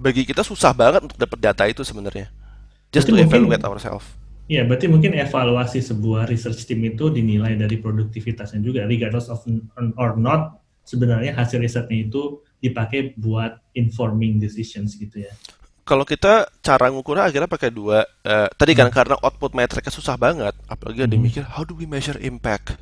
Bagi 0.00 0.24
kita 0.24 0.40
susah 0.40 0.72
banget 0.72 1.04
untuk 1.04 1.18
dapat 1.20 1.38
data 1.38 1.64
itu 1.68 1.84
sebenarnya. 1.84 2.32
Just 2.88 3.06
berarti 3.06 3.20
to 3.20 3.26
evaluate 3.28 3.64
ourselves. 3.64 4.06
Iya, 4.50 4.66
berarti 4.66 4.90
mungkin 4.90 5.14
evaluasi 5.14 5.78
sebuah 5.78 6.26
research 6.26 6.66
team 6.66 6.82
itu 6.82 7.06
dinilai 7.06 7.54
dari 7.54 7.78
produktivitasnya 7.78 8.58
juga, 8.58 8.82
regardless 8.82 9.30
of 9.30 9.46
or 9.94 10.18
not, 10.18 10.58
sebenarnya 10.82 11.38
hasil 11.38 11.62
risetnya 11.62 12.10
itu 12.10 12.42
dipakai 12.58 13.14
buat 13.14 13.62
informing 13.78 14.42
decisions 14.42 14.98
gitu 14.98 15.22
ya 15.22 15.32
kalau 15.90 16.06
kita 16.06 16.46
cara 16.62 16.86
ngukurnya 16.86 17.26
akhirnya 17.26 17.50
pakai 17.50 17.74
dua. 17.74 18.06
Uh, 18.22 18.46
tadi 18.54 18.78
kan 18.78 18.86
hmm. 18.86 18.94
karena 18.94 19.18
output 19.18 19.58
metriknya 19.58 19.90
susah 19.90 20.14
banget, 20.14 20.54
apalagi 20.70 21.02
ada 21.02 21.18
hmm. 21.18 21.24
mikir 21.26 21.42
how 21.42 21.66
do 21.66 21.74
we 21.74 21.82
measure 21.82 22.14
impact? 22.22 22.78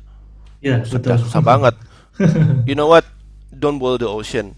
Ya, 0.61 0.77
yeah, 0.77 0.79
betul. 0.85 1.17
Susah 1.17 1.41
banget. 1.41 1.73
you 2.69 2.77
know 2.77 2.85
what? 2.85 3.09
Don't 3.49 3.81
boil 3.81 3.97
the 3.97 4.05
ocean. 4.05 4.53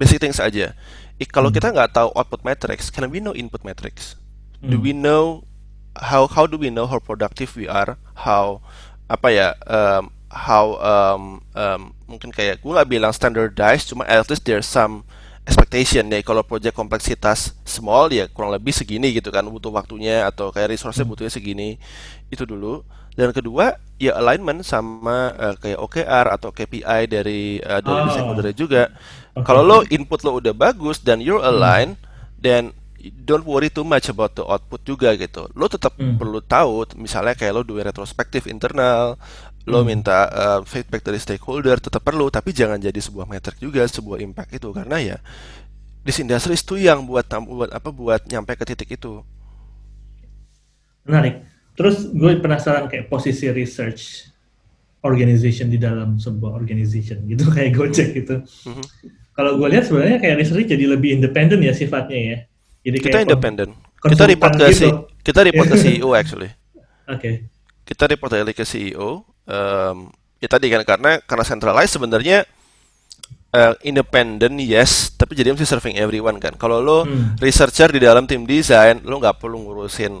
Basic 0.00 0.16
things 0.16 0.40
aja. 0.40 0.72
Eh, 1.20 1.28
kalau 1.28 1.52
hmm. 1.52 1.60
kita 1.60 1.76
nggak 1.76 1.92
tahu 1.92 2.08
output 2.16 2.40
metrics, 2.40 2.88
can 2.88 3.04
we 3.12 3.20
know 3.20 3.36
input 3.36 3.60
metrics? 3.68 4.16
Hmm. 4.64 4.72
Do 4.72 4.80
we 4.80 4.96
know 4.96 5.44
how 6.00 6.24
how 6.24 6.48
do 6.48 6.56
we 6.56 6.72
know 6.72 6.88
how 6.88 6.96
productive 6.96 7.52
we 7.52 7.68
are? 7.68 8.00
How 8.16 8.64
apa 9.12 9.28
ya 9.28 9.48
um, 9.68 10.08
how 10.32 10.80
um, 10.80 11.44
um, 11.52 11.92
mungkin 12.08 12.32
kayak 12.32 12.64
gue 12.64 12.72
nggak 12.72 12.88
bilang 12.88 13.12
standardized 13.12 13.92
cuma 13.92 14.08
at 14.08 14.24
least 14.32 14.48
there's 14.48 14.64
some 14.64 15.04
expectation 15.44 16.08
ya 16.08 16.20
kalau 16.24 16.40
project 16.44 16.72
kompleksitas 16.76 17.52
small 17.68 18.08
ya 18.12 18.28
kurang 18.32 18.52
lebih 18.56 18.72
segini 18.72 19.12
gitu 19.12 19.28
kan 19.28 19.44
butuh 19.44 19.68
waktunya 19.72 20.24
atau 20.28 20.48
kayak 20.54 20.72
resource 20.76 21.00
butuhnya 21.04 21.32
segini. 21.32 21.76
Itu 22.32 22.44
dulu. 22.48 22.84
Dan 23.14 23.30
kedua 23.30 23.78
ya 24.00 24.18
alignment 24.18 24.66
sama 24.66 25.30
uh, 25.38 25.54
kayak 25.60 25.78
OKR 25.78 26.26
atau 26.34 26.50
KPI 26.50 27.06
dari 27.06 27.62
uh, 27.62 27.80
dari 27.84 28.08
Oh, 28.08 28.10
stakeholder 28.10 28.50
juga. 28.56 28.90
Oke. 29.36 29.46
kalau 29.46 29.62
lo 29.66 29.78
input 29.92 30.22
lo 30.26 30.40
udah 30.40 30.54
bagus 30.56 31.00
dan 31.02 31.20
you're 31.22 31.42
Hmm, 31.48 31.78
aligned 31.78 31.96
then 32.40 32.72
don't 33.26 33.44
worry 33.44 33.68
too 33.68 33.84
much 33.84 34.08
about 34.08 34.32
the 34.34 34.44
output 34.44 34.80
juga 34.88 35.12
gitu. 35.18 35.46
Lo 35.54 35.68
tetap 35.68 35.94
hmm, 35.98 36.18
perlu 36.18 36.40
tahu 36.40 36.88
misalnya 36.96 37.36
kayak 37.36 37.52
lo 37.54 37.62
doing 37.66 37.84
retrospektif 37.84 38.48
internal 38.48 39.20
lo 39.64 39.80
hmm. 39.80 39.86
minta 39.86 40.28
uh, 40.28 40.60
feedback 40.62 41.00
dari 41.04 41.16
stakeholder 41.16 41.80
tetap 41.80 42.04
perlu 42.04 42.28
tapi 42.28 42.52
jangan 42.52 42.76
jadi 42.76 42.96
sebuah 43.00 43.24
metric 43.24 43.56
juga 43.60 43.84
sebuah 43.88 44.20
impact 44.20 44.60
itu 44.60 44.68
karena 44.72 44.96
ya 45.00 45.16
this 46.04 46.20
industry 46.20 46.56
itu 46.56 46.76
yang 46.76 47.08
buat 47.08 47.24
buat 47.28 47.70
apa 47.72 47.88
buat 47.88 48.20
nyampe 48.28 48.56
ke 48.60 48.64
titik 48.68 49.00
itu 49.00 49.24
Menarik. 51.04 51.44
Terus 51.76 52.08
gue 52.16 52.40
penasaran 52.40 52.88
kayak 52.88 53.12
posisi 53.12 53.44
research 53.52 54.24
organization 55.04 55.68
di 55.68 55.76
dalam 55.76 56.16
sebuah 56.16 56.56
organization 56.56 57.28
gitu 57.28 57.44
kayak 57.56 57.76
Gojek 57.76 58.08
gitu. 58.24 58.40
Mhm. 58.40 58.84
Kalau 59.36 59.60
gue 59.60 59.68
lihat 59.68 59.84
sebenarnya 59.84 60.16
kayak 60.16 60.40
research 60.40 60.64
jadi 60.64 60.96
lebih 60.96 61.20
independen 61.20 61.60
ya 61.60 61.76
sifatnya 61.76 62.16
ya. 62.16 62.36
Jadi 62.88 62.96
kita 63.04 63.20
independen 63.20 63.76
kita 64.10 64.24
report 64.28 64.52
ke 64.60 64.66
gitu. 64.68 64.76
si 64.76 64.86
kita 65.24 65.40
report 65.48 65.66
ke 65.72 65.76
CEO 65.80 66.08
actually 66.12 66.50
Oke. 67.08 67.48
kita 67.88 68.04
report 68.08 68.32
ke 68.52 68.64
CEO 68.64 69.24
em, 69.44 70.08
ya 70.38 70.48
tadi 70.48 70.68
kan 70.68 70.82
karena 70.82 71.20
karena 71.20 71.44
centralized 71.44 71.94
sebenarnya 71.94 72.44
eh, 73.50 73.74
independent 73.82 74.58
yes 74.58 75.14
tapi 75.14 75.32
jadi 75.32 75.54
mesti 75.54 75.64
serving 75.64 75.96
everyone 75.96 76.42
kan 76.42 76.54
kalau 76.54 76.82
lo 76.82 76.98
Hmm. 77.06 77.38
researcher 77.38 77.88
di 77.88 78.02
dalam 78.02 78.26
tim 78.26 78.42
desain 78.44 78.98
lo 79.04 79.22
nggak 79.22 79.38
perlu 79.38 79.62
ngurusin 79.62 80.20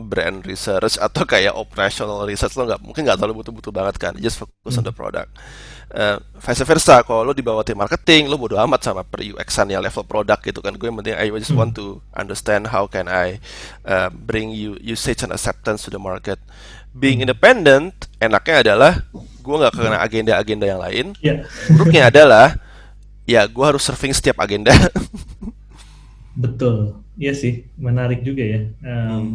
brand 0.00 0.40
research 0.48 0.96
atau 0.96 1.28
kayak 1.28 1.52
operational 1.52 2.24
research 2.24 2.56
lo 2.56 2.64
nggak 2.64 2.80
mungkin 2.80 3.04
nggak 3.04 3.20
terlalu 3.20 3.44
butuh-butuh 3.44 3.68
banget 3.68 3.96
kan 4.00 4.12
just 4.16 4.40
focus 4.40 4.74
on 4.74 4.80
Hmm. 4.80 4.88
the 4.88 4.94
product 4.94 5.30
Eh, 5.90 6.18
vice 6.38 6.62
versa 6.62 7.02
kalau 7.02 7.26
lo 7.26 7.34
di 7.34 7.42
bawah 7.42 7.66
tim 7.66 7.74
marketing 7.74 8.30
lo 8.30 8.38
bodo 8.38 8.54
amat 8.62 8.78
sama 8.78 9.02
per 9.02 9.26
UX-an 9.26 9.74
ya 9.74 9.82
level 9.82 10.06
product 10.06 10.46
gitu 10.46 10.62
kan 10.62 10.78
gue 10.78 10.86
yang 10.86 10.94
penting 10.94 11.18
I 11.18 11.34
just 11.34 11.50
want 11.50 11.74
Hmm. 11.74 11.78
to 11.82 11.86
understand 12.14 12.70
how 12.70 12.86
can 12.86 13.10
I 13.10 13.42
uh, 13.82 14.06
bring 14.06 14.54
you 14.54 14.78
usage 14.78 15.26
and 15.26 15.34
acceptance 15.34 15.82
to 15.82 15.90
the 15.90 15.98
market 15.98 16.38
being 16.92 17.22
Hmm. 17.22 17.26
independent 17.30 17.92
enaknya 18.18 18.56
adalah 18.62 18.92
gue 19.14 19.56
nggak 19.56 19.74
kena 19.74 19.98
agenda-agenda 19.98 20.66
yang 20.66 20.80
lain 20.80 21.06
Ya. 21.18 21.42
buruknya 21.70 22.02
adalah 22.08 22.58
ya 23.24 23.46
gue 23.46 23.64
harus 23.64 23.82
serving 23.82 24.10
setiap 24.10 24.38
agenda 24.38 24.74
Betul. 26.30 26.94
Iya 27.20 27.36
sih, 27.36 27.68
menarik 27.76 28.24
juga 28.24 28.40
ya. 28.40 28.60
Hmm. 28.80 28.86
Em, 28.86 29.26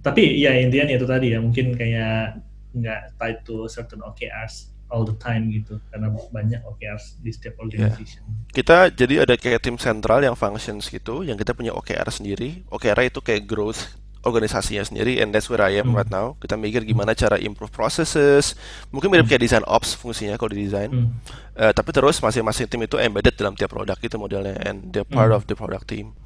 tapi 0.00 0.38
ya 0.40 0.54
intinya 0.56 0.88
itu 0.88 1.04
tadi 1.04 1.34
ya, 1.34 1.38
mungkin 1.42 1.76
kayak 1.76 2.40
nggak 2.72 3.00
tied 3.20 3.38
to 3.44 3.68
certain 3.68 4.00
OKRs 4.00 4.70
all 4.88 5.02
the 5.02 5.12
time 5.18 5.50
gitu, 5.50 5.76
karena 5.90 6.08
banyak 6.30 6.62
OKRs 6.62 7.18
di 7.20 7.34
setiap 7.34 7.58
Ya. 7.58 7.60
organization. 7.60 8.22
Kita 8.48 8.88
jadi 8.88 9.26
ada 9.26 9.34
kayak 9.36 9.60
tim 9.60 9.76
sentral 9.76 10.22
yang 10.22 10.38
functions 10.38 10.88
gitu, 10.88 11.20
yang 11.20 11.36
kita 11.36 11.52
punya 11.52 11.74
OKR 11.74 12.06
sendiri. 12.08 12.64
OKR 12.70 13.02
itu 13.02 13.20
kayak 13.20 13.44
growth 13.44 13.92
organisasinya 14.24 14.82
sendiri, 14.82 15.20
and 15.20 15.30
that's 15.30 15.46
where 15.46 15.60
I 15.60 15.78
am 15.78 15.92
right 15.92 16.08
Hmm. 16.08 16.12
now. 16.12 16.26
Kita 16.40 16.56
mikir 16.56 16.82
gimana 16.82 17.12
cara 17.12 17.36
improve 17.36 17.70
processes, 17.70 18.56
mungkin 18.88 19.12
mirip 19.12 19.28
kayak 19.28 19.44
design 19.44 19.64
ops 19.64 19.94
fungsinya 19.94 20.34
kalau 20.34 20.52
di 20.52 20.64
design. 20.64 20.90
Hmm. 20.90 21.08
Eh, 21.54 21.72
tapi 21.72 21.92
terus 21.92 22.18
masing-masing 22.18 22.66
tim 22.66 22.82
itu 22.82 22.96
embedded 22.96 23.36
dalam 23.36 23.52
tiap 23.54 23.70
produk 23.70 23.94
itu 23.96 24.16
modelnya, 24.16 24.56
and 24.64 24.90
they're 24.90 25.06
part 25.06 25.30
Hmm. 25.30 25.38
of 25.38 25.46
the 25.46 25.54
product 25.54 25.86
team. 25.88 26.16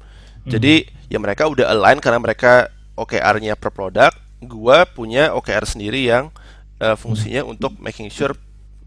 Hmm. 0.43 0.51
Jadi 0.55 0.87
ya 1.07 1.19
mereka 1.19 1.45
udah 1.45 1.67
align 1.69 1.99
karena 1.99 2.17
mereka 2.17 2.71
OKR-nya 2.95 3.59
per 3.59 3.71
produk. 3.71 4.11
Gua 4.39 4.87
punya 4.87 5.35
OKR 5.35 5.67
sendiri 5.67 6.07
yang 6.07 6.31
eh, 6.79 6.95
fungsinya 6.95 7.43
untuk 7.43 7.75
making 7.75 8.07
sure 8.07 8.31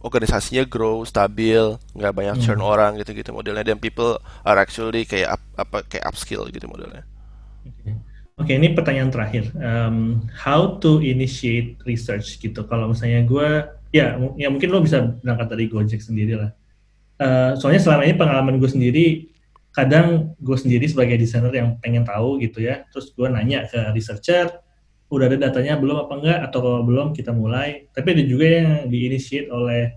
organisasinya 0.00 0.64
grow, 0.64 1.04
stabil, 1.04 1.76
nggak 1.92 2.10
banyak 2.16 2.36
churn 2.40 2.58
Hmm. 2.58 2.72
orang 2.72 2.96
gitu-gitu 2.96 3.30
modelnya. 3.30 3.62
Dan 3.62 3.76
people 3.76 4.16
are 4.42 4.56
actually 4.56 5.04
kayak 5.04 5.36
up, 5.36 5.42
apa 5.54 5.84
kayak 5.86 6.08
upskill 6.08 6.48
gitu 6.48 6.64
modelnya. 6.66 7.04
Oke, 8.40 8.56
ini 8.56 8.72
pertanyaan 8.72 9.12
terakhir. 9.12 9.52
Um, 9.60 10.24
how 10.32 10.80
to 10.80 11.04
initiate 11.04 11.76
research 11.84 12.40
gitu? 12.40 12.64
Kalau 12.64 12.88
misalnya 12.90 13.28
gue, 13.28 13.48
ya, 13.92 14.16
ya 14.40 14.48
mungkin 14.48 14.72
lo 14.72 14.80
bisa 14.80 15.04
berangkat 15.20 15.52
dari 15.52 15.64
Gojek 15.68 16.00
sendiri 16.00 16.40
lah. 16.40 16.50
Eh, 17.22 17.52
soalnya 17.60 17.78
selama 17.78 18.02
ini 18.08 18.14
pengalaman 18.18 18.56
gue 18.58 18.66
sendiri, 18.66 19.06
kadang 19.70 20.34
gue 20.42 20.56
sendiri 20.58 20.88
sebagai 20.90 21.20
desainer 21.20 21.52
yang 21.54 21.78
pengen 21.78 22.02
tahu 22.02 22.40
gitu 22.42 22.64
ya, 22.64 22.82
terus 22.90 23.14
gue 23.14 23.28
nanya 23.30 23.68
ke 23.70 23.78
researcher, 23.94 24.48
udah 25.12 25.28
ada 25.28 25.38
datanya 25.38 25.78
belum 25.78 26.08
apa 26.08 26.12
enggak, 26.18 26.38
atau 26.50 26.58
kalau 26.64 26.80
belum 26.82 27.12
kita 27.14 27.30
mulai. 27.30 27.86
Tapi 27.92 28.16
ada 28.16 28.22
juga 28.26 28.46
yang 28.48 28.90
di-initiate 28.90 29.52
oleh 29.52 29.92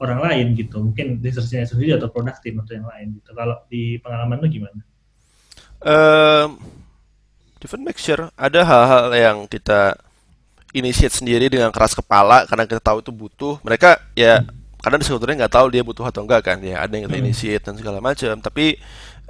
orang 0.00 0.20
lain 0.22 0.46
gitu, 0.56 0.80
mungkin 0.80 1.20
researchernya 1.20 1.68
sendiri 1.68 1.98
atau 1.98 2.08
produk 2.08 2.36
team 2.40 2.62
atau 2.62 2.72
yang 2.78 2.88
lain 2.88 3.06
gitu. 3.20 3.30
Kalau 3.36 3.56
di 3.68 3.98
pengalaman 4.00 4.38
lo 4.40 4.46
gimana? 4.48 4.80
Um, 5.84 6.56
different 7.66 7.82
mixture. 7.82 8.30
Ada 8.38 8.62
hal-hal 8.62 9.06
yang 9.12 9.36
kita 9.50 9.98
initiate 10.70 11.10
sendiri 11.10 11.50
dengan 11.50 11.74
keras 11.74 11.98
kepala 11.98 12.46
karena 12.46 12.62
kita 12.62 12.78
tahu 12.78 13.02
itu 13.02 13.10
butuh. 13.10 13.58
Mereka 13.66 13.98
ya 14.14 14.46
karena 14.78 15.02
sebetulnya 15.02 15.44
nggak 15.44 15.54
tahu 15.58 15.66
dia 15.74 15.82
butuh 15.82 16.06
atau 16.06 16.22
enggak 16.22 16.46
kan. 16.46 16.62
Ya 16.62 16.78
ada 16.78 16.94
yang 16.94 17.10
kita 17.10 17.18
Hmm. 17.18 17.24
initiate 17.26 17.62
dan 17.66 17.74
segala 17.74 17.98
macam. 17.98 18.38
Tapi 18.38 18.78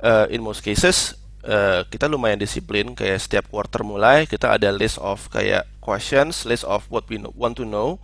uh, 0.05 0.29
in 0.29 0.45
most 0.45 0.61
cases 0.61 1.17
uh, 1.49 1.87
kita 1.89 2.05
lumayan 2.05 2.37
disiplin. 2.37 2.93
Kayak 2.93 3.25
setiap 3.25 3.45
quarter 3.49 3.81
mulai 3.81 4.29
kita 4.29 4.53
ada 4.61 4.69
list 4.69 5.01
of 5.01 5.33
kayak 5.33 5.65
questions, 5.81 6.45
list 6.45 6.69
of 6.69 6.85
what 6.93 7.09
we 7.09 7.17
know- 7.17 7.33
want 7.33 7.57
to 7.57 7.65
know. 7.65 7.97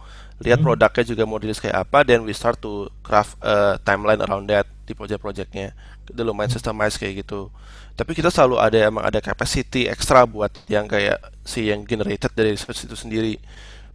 Lihat 0.43 0.59
Hmm. 0.59 0.67
produknya 0.67 1.05
juga 1.07 1.23
mau 1.25 1.39
rilis 1.39 1.63
kayak 1.63 1.87
apa, 1.87 2.03
then 2.03 2.27
we 2.27 2.35
start 2.35 2.59
to 2.59 2.91
craft 3.07 3.39
a 3.43 3.79
timeline 3.87 4.19
around 4.23 4.51
that 4.51 4.67
di 4.85 4.93
project-projectnya. 4.93 5.73
Kita 6.03 6.21
lumayan 6.27 6.51
systemize 6.51 6.99
kayak 6.99 7.23
gitu. 7.27 7.49
Tapi 7.95 8.17
kita 8.19 8.33
selalu 8.33 8.59
ada 8.59 8.79
emang 8.89 9.05
ada 9.07 9.23
capacity 9.23 9.87
ekstra 9.87 10.27
buat 10.27 10.51
yang 10.67 10.91
kayak 10.91 11.23
si 11.47 11.71
yang 11.71 11.87
generated 11.87 12.33
dari 12.35 12.57
research 12.57 12.89
itu 12.89 12.97
sendiri. 12.99 13.39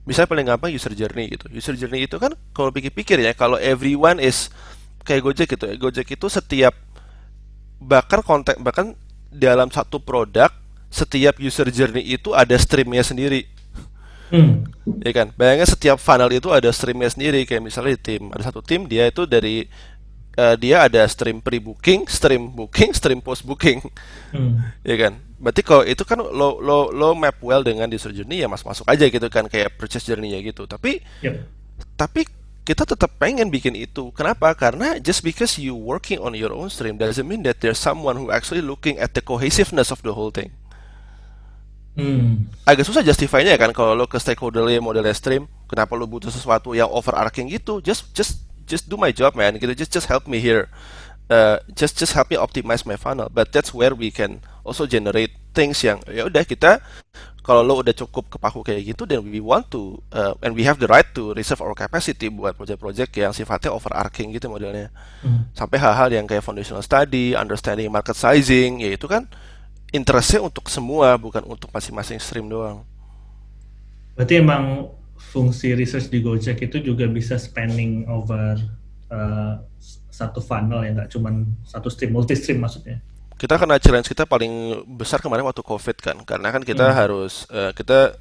Misalnya 0.07 0.29
paling 0.31 0.47
gampang 0.47 0.71
user 0.71 0.95
journey 0.95 1.35
gitu. 1.35 1.51
User 1.51 1.75
journey 1.75 2.07
itu 2.07 2.15
kan 2.15 2.31
kalau 2.55 2.71
pikir-pikir 2.71 3.19
ya, 3.19 3.35
kalau 3.35 3.59
everyone 3.59 4.23
is 4.23 4.47
kayak 5.03 5.25
Gojek 5.27 5.47
gitu. 5.51 5.67
ya. 5.67 5.75
Gojek 5.75 6.07
itu 6.15 6.27
setiap 6.31 6.71
bahkan 7.77 8.23
konten 8.25 8.55
bahkan 8.63 8.95
dalam 9.29 9.69
satu 9.69 10.01
produk 10.01 10.49
setiap 10.87 11.37
user 11.43 11.67
journey 11.67 12.15
itu 12.15 12.31
ada 12.31 12.55
streamnya 12.55 13.03
sendiri. 13.03 13.43
Hmm. 14.27 14.67
Ya 15.03 15.11
kan? 15.15 15.27
Bayangin 15.39 15.67
setiap 15.67 15.97
funnel 15.99 16.31
itu 16.35 16.51
ada 16.51 16.67
streamnya 16.71 17.07
sendiri 17.07 17.47
kayak 17.47 17.63
misalnya 17.63 17.95
di 17.95 18.01
tim 18.03 18.23
ada 18.31 18.43
satu 18.43 18.59
tim 18.59 18.83
dia 18.87 19.07
itu 19.07 19.23
dari 19.23 19.67
eh, 20.37 20.55
dia 20.59 20.85
ada 20.85 21.01
stream 21.07 21.39
pre-booking, 21.39 22.05
stream 22.11 22.51
booking, 22.51 22.91
stream 22.91 23.19
post-booking. 23.23 23.79
Hmm. 24.35 24.61
Ya 24.83 24.95
kan? 24.99 25.13
Berarti 25.37 25.61
kalau 25.61 25.83
itu 25.85 26.01
kan 26.01 26.17
lo 26.19 26.57
lo 26.57 26.89
lo 26.89 27.13
map 27.13 27.37
well 27.45 27.61
dengan 27.61 27.87
user 27.93 28.09
journey 28.09 28.41
ya 28.41 28.49
masuk 28.49 28.73
masuk 28.73 28.85
aja 28.89 29.05
gitu 29.05 29.27
kan 29.29 29.45
kayak 29.45 29.77
purchase 29.77 30.03
journey-nya 30.05 30.41
gitu. 30.43 30.65
Tapi 30.65 30.99
Yep. 31.21 31.35
tapi 31.93 32.21
kita 32.67 32.83
tetap 32.83 33.15
pengen 33.15 33.47
bikin 33.47 33.79
itu. 33.79 34.11
Kenapa? 34.11 34.51
Karena 34.51 34.99
just 34.99 35.23
because 35.23 35.55
you 35.55 35.71
working 35.71 36.19
on 36.19 36.35
your 36.35 36.51
own 36.51 36.67
stream 36.67 36.99
doesn't 36.99 37.23
mean 37.23 37.39
that 37.47 37.63
there's 37.63 37.79
someone 37.79 38.19
who 38.19 38.27
actually 38.27 38.59
looking 38.59 38.99
at 38.99 39.15
the 39.15 39.23
cohesiveness 39.23 39.87
of 39.87 40.03
the 40.03 40.11
whole 40.11 40.35
thing. 40.35 40.51
Hmm. 41.97 42.45
Agak 42.61 42.85
susah 42.85 43.01
justify-nya 43.01 43.57
kan 43.57 43.73
kalau 43.73 43.97
lo 43.97 44.05
ke 44.05 44.21
stakeholder 44.21 44.69
modelnya 44.77 45.17
stream, 45.17 45.49
kenapa 45.65 45.97
lo 45.97 46.05
butuh 46.05 46.29
sesuatu 46.29 46.77
yang 46.77 46.87
overarching 46.93 47.49
gitu? 47.49 47.81
Just 47.81 48.13
just 48.13 48.45
just 48.69 48.85
do 48.85 49.01
my 49.01 49.09
job 49.09 49.33
man 49.33 49.57
gitu. 49.57 49.73
Just 49.73 49.89
just 49.89 50.05
help 50.05 50.29
me 50.29 50.37
here. 50.37 50.69
Uh, 51.27 51.59
just 51.73 51.97
just 51.97 52.13
help 52.13 52.29
me 52.29 52.37
optimize 52.37 52.85
my 52.85 52.95
funnel. 52.95 53.33
But 53.33 53.49
that's 53.49 53.73
where 53.73 53.97
we 53.97 54.13
can 54.13 54.45
also 54.61 54.85
generate 54.85 55.33
things 55.57 55.81
yang 55.81 56.05
ya 56.05 56.29
udah 56.29 56.45
kita 56.45 56.85
kalau 57.47 57.63
lo 57.63 57.79
udah 57.79 57.95
cukup 57.95 58.27
kepaku 58.27 58.59
kayak 58.59 58.91
gitu, 58.91 59.07
then 59.07 59.23
we 59.23 59.39
want 59.39 59.71
to 59.71 59.95
uh, 60.11 60.35
and 60.43 60.51
we 60.51 60.67
have 60.67 60.83
the 60.83 60.89
right 60.91 61.07
to 61.15 61.31
reserve 61.31 61.63
our 61.63 61.71
capacity 61.71 62.27
buat 62.27 62.59
project-project 62.59 63.15
yang 63.15 63.31
sifatnya 63.31 63.71
overarching 63.71 64.35
gitu 64.35 64.51
modelnya. 64.51 64.91
Hmm. 65.23 65.47
Sampai 65.55 65.79
hal-hal 65.79 66.11
yang 66.11 66.27
kayak 66.27 66.43
foundational 66.43 66.83
study, 66.83 67.39
understanding 67.39 67.87
market 67.87 68.19
sizing, 68.19 68.83
ya 68.83 68.91
itu 68.91 69.07
kan 69.07 69.31
interestnya 69.91 70.43
untuk 70.43 70.67
semua, 70.67 71.15
bukan 71.15 71.43
untuk 71.47 71.71
masing-masing 71.71 72.19
stream 72.19 72.51
doang. 72.51 72.83
Berarti 74.17 74.41
emang 74.41 74.91
fungsi 75.17 75.73
research 75.73 76.09
di 76.09 76.21
Gojek 76.21 76.61
itu 76.67 76.77
juga 76.81 77.05
bisa 77.09 77.37
spanning 77.37 78.05
over 78.09 78.57
uh, 79.09 79.61
satu 80.11 80.41
funnel 80.41 80.81
ya, 80.81 80.91
nggak 80.97 81.09
cuman 81.13 81.45
satu 81.61 81.87
stream, 81.93 82.13
multi 82.17 82.33
stream 82.33 82.61
maksudnya. 82.61 82.97
Kita 83.37 83.53
kena 83.53 83.77
challenge 83.77 84.09
kita 84.09 84.25
paling 84.25 84.81
besar 84.97 85.21
kemarin 85.21 85.45
waktu 85.45 85.61
COVID 85.61 85.97
kan, 86.01 86.17
karena 86.25 86.49
kan 86.49 86.65
kita 86.65 86.89
Hmm. 86.89 86.97
harus 86.97 87.45
eh, 87.53 87.69
kita 87.77 88.17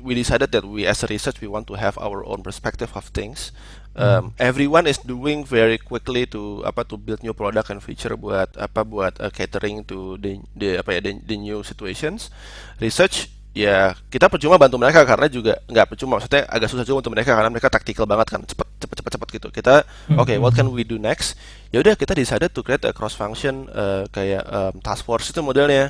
we 0.00 0.16
decided 0.16 0.48
that 0.48 0.64
we 0.64 0.88
as 0.88 1.04
a 1.04 1.08
research 1.10 1.42
we 1.44 1.50
want 1.50 1.68
to 1.68 1.76
have 1.76 1.98
our 2.00 2.24
own 2.24 2.40
perspective 2.40 2.88
of 2.96 3.04
things. 3.12 3.52
Um, 3.96 4.36
Everyone 4.36 4.84
is 4.84 5.00
doing 5.00 5.48
very 5.48 5.80
quickly 5.80 6.28
to 6.28 6.60
apa 6.68 6.84
to 6.84 7.00
build 7.00 7.24
new 7.24 7.32
product 7.32 7.72
and 7.72 7.80
feature 7.80 8.12
buat 8.12 8.52
apa 8.60 8.84
buat 8.84 9.16
uh, 9.16 9.32
catering 9.32 9.88
to 9.88 10.20
the, 10.20 10.36
the 10.52 10.76
apa 10.84 11.00
ya 11.00 11.00
the, 11.00 11.16
the 11.24 11.36
new 11.40 11.64
situations. 11.64 12.28
Research 12.76 13.32
ya 13.56 13.96
kita 14.12 14.28
percuma 14.28 14.60
bantu 14.60 14.76
mereka 14.76 15.00
karena 15.08 15.32
juga 15.32 15.64
nggak 15.64 15.96
percuma. 15.96 16.20
Maksudnya 16.20 16.44
agak 16.44 16.68
susah 16.68 16.84
juga 16.84 17.08
untuk 17.08 17.16
mereka 17.16 17.32
karena 17.32 17.48
mereka 17.48 17.72
taktikal 17.72 18.04
banget 18.04 18.36
kan. 18.36 18.40
Cepet 18.44 18.68
cepet 18.84 18.96
cepet 19.00 19.12
cepet 19.16 19.28
gitu. 19.40 19.48
Kita 19.48 19.74
oke 20.12 20.28
okay, 20.28 20.36
what 20.36 20.52
can 20.52 20.68
we 20.68 20.84
do 20.84 21.00
next? 21.00 21.40
Ya 21.72 21.80
udah 21.80 21.96
kita 21.96 22.12
decided 22.12 22.52
to 22.52 22.60
create 22.60 22.84
a 22.84 22.92
cross 22.92 23.16
function 23.16 23.64
uh, 23.72 24.04
kayak 24.12 24.44
um, 24.44 24.76
task 24.84 25.08
force 25.08 25.32
itu 25.32 25.40
modelnya. 25.40 25.88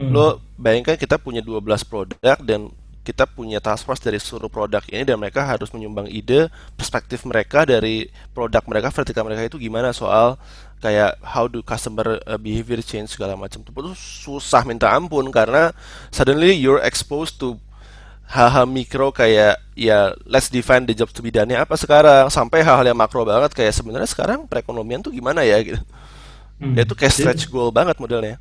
Lo 0.00 0.40
bayangkan 0.56 0.96
kita 0.96 1.20
punya 1.20 1.44
12 1.44 1.60
produk 1.84 2.40
dan 2.40 2.72
kita 3.02 3.26
punya 3.26 3.58
task 3.58 3.82
force 3.82 3.98
dari 3.98 4.22
seluruh 4.22 4.46
produk 4.46 4.82
ini 4.86 5.02
dan 5.02 5.18
mereka 5.18 5.42
harus 5.42 5.70
menyumbang 5.74 6.06
ide 6.06 6.46
perspektif 6.78 7.26
mereka 7.26 7.66
dari 7.66 8.06
produk 8.30 8.62
mereka 8.70 8.94
vertikal 8.94 9.26
mereka 9.26 9.42
itu 9.50 9.58
gimana 9.58 9.90
soal 9.90 10.38
kayak 10.78 11.18
how 11.22 11.50
do 11.50 11.62
customer 11.62 12.22
uh, 12.26 12.38
behavior 12.38 12.78
change 12.82 13.14
segala 13.14 13.34
macam 13.38 13.62
itu 13.62 13.92
susah 13.94 14.62
minta 14.66 14.90
ampun 14.90 15.30
karena 15.30 15.74
suddenly 16.10 16.54
you're 16.54 16.82
exposed 16.82 17.38
to 17.38 17.58
hal-hal 18.32 18.64
mikro 18.64 19.12
kayak 19.12 19.60
ya 19.76 20.16
let's 20.24 20.48
define 20.48 20.88
the 20.88 20.96
job 20.96 21.12
to 21.12 21.20
be 21.20 21.28
done 21.28 21.52
apa 21.52 21.76
sekarang 21.76 22.32
sampai 22.32 22.64
hal-hal 22.64 22.86
yang 22.86 22.96
makro 22.96 23.28
banget 23.28 23.52
kayak 23.52 23.76
sebenarnya 23.76 24.08
sekarang 24.08 24.48
perekonomian 24.48 25.04
tuh 25.04 25.12
gimana 25.12 25.44
ya 25.44 25.60
gitu. 25.60 25.80
Hmm. 26.62 26.72
Dia 26.72 26.86
tuh 26.88 26.96
kayak 26.96 27.12
stretch 27.12 27.44
goal 27.52 27.68
banget 27.68 27.98
modelnya. 28.00 28.40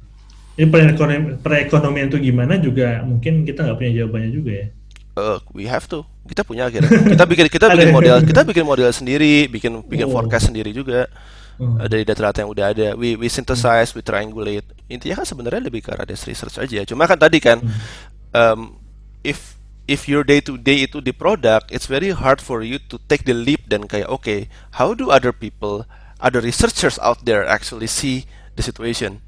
Ini 0.59 0.67
perekonomian, 0.67 1.39
perekonomian 1.39 2.07
tuh 2.11 2.19
gimana 2.19 2.59
juga 2.59 3.01
mungkin 3.07 3.47
kita 3.47 3.63
nggak 3.63 3.77
punya 3.79 3.91
jawabannya 4.03 4.29
juga 4.31 4.51
ya. 4.51 4.67
Uh, 5.11 5.37
we 5.51 5.67
have 5.67 5.87
to. 5.87 6.03
Kita 6.27 6.43
punya 6.47 6.71
akhirnya. 6.71 6.87
Kita 6.87 7.23
bikin 7.27 7.45
kita 7.51 7.65
bikin 7.75 7.91
model, 7.91 8.17
kita 8.23 8.41
bikin 8.47 8.65
model 8.67 8.89
sendiri, 8.91 9.47
bikin 9.51 9.83
bikin 9.87 10.07
oh. 10.07 10.13
forecast 10.15 10.51
sendiri 10.51 10.71
juga 10.71 11.07
hmm. 11.61 11.77
dari 11.85 12.01
data-data 12.01 12.41
yang 12.41 12.51
udah 12.51 12.65
ada 12.73 12.87
we 12.97 13.13
we 13.13 13.29
synthesize 13.29 13.93
we 13.93 14.01
triangulate 14.01 14.65
intinya 14.89 15.21
kan 15.21 15.25
sebenarnya 15.29 15.61
lebih 15.69 15.85
ke 15.85 15.93
arah 15.93 16.09
research 16.09 16.57
aja 16.57 16.81
cuma 16.89 17.05
kan 17.05 17.21
tadi 17.21 17.37
kan 17.37 17.61
hmm. 17.61 17.79
um, 18.33 18.59
if 19.21 19.61
if 19.85 20.09
your 20.09 20.25
day 20.25 20.41
to 20.41 20.57
day 20.57 20.89
itu 20.89 20.97
di 20.97 21.13
product 21.13 21.69
it's 21.69 21.85
very 21.85 22.09
hard 22.09 22.41
for 22.41 22.65
you 22.65 22.81
to 22.89 22.97
take 23.05 23.23
the 23.29 23.35
leap 23.35 23.69
dan 23.69 23.85
kayak 23.85 24.09
oke 24.09 24.25
okay, 24.25 24.49
how 24.81 24.97
do 24.97 25.13
other 25.13 25.29
people 25.29 25.85
other 26.17 26.41
researchers 26.41 26.97
out 27.01 27.21
there 27.25 27.45
actually 27.45 27.89
see 27.89 28.25
the 28.57 28.63
situation 28.65 29.21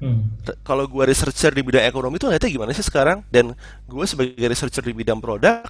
Hmm. 0.00 0.32
Kalau 0.64 0.88
gue 0.88 1.04
researcher 1.04 1.52
di 1.52 1.60
bidang 1.60 1.84
ekonomi 1.84 2.16
itu 2.16 2.24
ngeliatnya 2.24 2.50
gimana 2.50 2.72
sih 2.72 2.84
sekarang? 2.84 3.20
Dan 3.28 3.52
gue 3.84 4.04
sebagai 4.08 4.40
researcher 4.48 4.80
di 4.80 4.96
bidang 4.96 5.20
produk, 5.20 5.68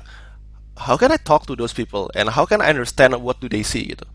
how 0.79 0.95
can 0.95 1.11
I 1.11 1.19
talk 1.19 1.51
to 1.51 1.59
those 1.59 1.75
people 1.75 2.09
and 2.15 2.31
how 2.31 2.47
can 2.47 2.63
I 2.63 2.71
understand 2.71 3.19
what 3.19 3.43
do 3.43 3.51
they 3.51 3.67
see 3.67 3.91
gitu? 3.91 4.07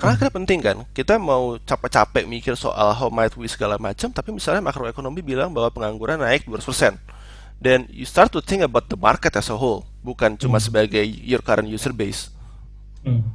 Karena 0.00 0.16
kan 0.16 0.32
penting 0.32 0.64
kan, 0.64 0.76
kita 0.96 1.20
mau 1.20 1.60
capek-capek 1.60 2.24
mikir 2.24 2.56
soal 2.56 2.96
how 2.96 3.12
might 3.12 3.36
we 3.36 3.44
segala 3.44 3.76
macam, 3.76 4.08
tapi 4.08 4.32
misalnya 4.32 4.64
makroekonomi 4.64 5.20
bilang 5.20 5.52
bahwa 5.52 5.68
pengangguran 5.68 6.16
naik 6.16 6.48
200%. 6.48 6.96
Dan 7.60 7.84
you 7.92 8.08
start 8.08 8.32
to 8.32 8.40
think 8.40 8.64
about 8.64 8.88
the 8.88 8.96
market 8.96 9.36
as 9.36 9.52
a 9.52 9.56
whole, 9.60 9.84
bukan 10.00 10.40
cuma 10.40 10.56
hmm. 10.56 10.64
sebagai 10.64 11.04
your 11.04 11.44
current 11.44 11.68
user 11.68 11.92
base. 11.92 12.32
Hmm. 13.04 13.28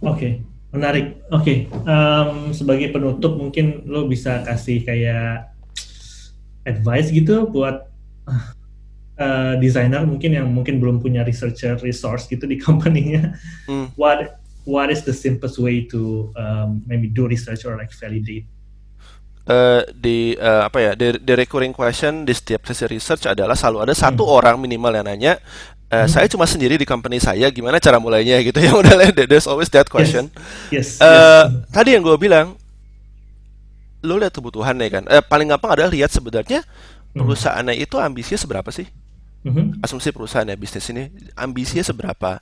Oke, 0.00 0.16
okay. 0.16 0.32
Menarik. 0.74 1.22
Oke, 1.30 1.70
okay. 1.70 1.86
um, 1.86 2.50
sebagai 2.50 2.90
penutup 2.90 3.38
mungkin 3.38 3.86
lo 3.86 4.10
bisa 4.10 4.42
kasih 4.42 4.82
kayak 4.82 5.54
advice 6.66 7.14
gitu 7.14 7.46
buat 7.46 7.86
uh, 9.20 9.54
desainer 9.62 10.02
mungkin 10.02 10.34
yang 10.34 10.50
mungkin 10.50 10.82
belum 10.82 10.98
punya 10.98 11.22
researcher 11.22 11.78
resource 11.80 12.26
gitu 12.26 12.44
di 12.50 12.58
company-nya. 12.66 13.38
Hmm. 13.70 13.94
What 13.94 14.42
what 14.66 14.90
is 14.90 15.04
the 15.06 15.14
simplest 15.14 15.60
way 15.60 15.86
to 15.92 16.32
um, 16.34 16.82
maybe 16.88 17.08
do 17.12 17.30
research 17.30 17.62
or 17.64 17.78
like 17.78 17.94
validate? 17.94 18.50
Uh, 19.44 19.84
di 19.92 20.32
uh, 20.40 20.64
apa 20.64 20.78
ya 20.80 20.92
the, 20.96 21.20
the 21.20 21.36
recurring 21.36 21.76
question 21.76 22.24
di 22.24 22.32
setiap 22.32 22.64
sesi 22.64 22.88
research 22.88 23.28
adalah 23.28 23.52
selalu 23.52 23.84
ada 23.84 23.92
satu 23.92 24.24
hmm. 24.24 24.36
orang 24.40 24.56
minimal 24.56 24.88
yang 24.96 25.04
nanya 25.04 25.36
uh, 25.90 26.04
hmm. 26.04 26.08
saya 26.08 26.26
cuma 26.30 26.44
sendiri 26.48 26.78
di 26.80 26.86
company 26.86 27.20
saya 27.20 27.48
gimana 27.50 27.80
cara 27.80 28.00
mulainya 28.00 28.40
gitu 28.40 28.58
ya 28.66 28.72
udah 28.76 28.94
there's 29.26 29.48
always 29.48 29.68
that 29.68 29.88
question 29.88 30.30
yes, 30.70 30.98
yes, 30.98 31.04
uh, 31.04 31.50
yes. 31.50 31.72
tadi 31.72 31.96
yang 31.96 32.02
gue 32.04 32.16
bilang 32.16 32.56
lo 34.04 34.20
lihat 34.20 34.36
kebutuhan 34.36 34.76
ya 34.76 35.00
kan 35.00 35.04
uh, 35.08 35.24
paling 35.24 35.48
gampang 35.48 35.80
adalah 35.80 35.90
lihat 35.90 36.12
sebenarnya 36.12 36.60
hmm. 36.62 37.20
perusahaannya 37.24 37.74
itu 37.80 37.96
ambisinya 37.96 38.40
seberapa 38.40 38.68
sih 38.68 38.86
hmm. 39.44 39.80
asumsi 39.84 40.12
perusahaan 40.12 40.48
ya 40.48 40.56
bisnis 40.56 40.88
ini 40.92 41.08
ambisinya 41.36 41.84
seberapa 41.84 42.40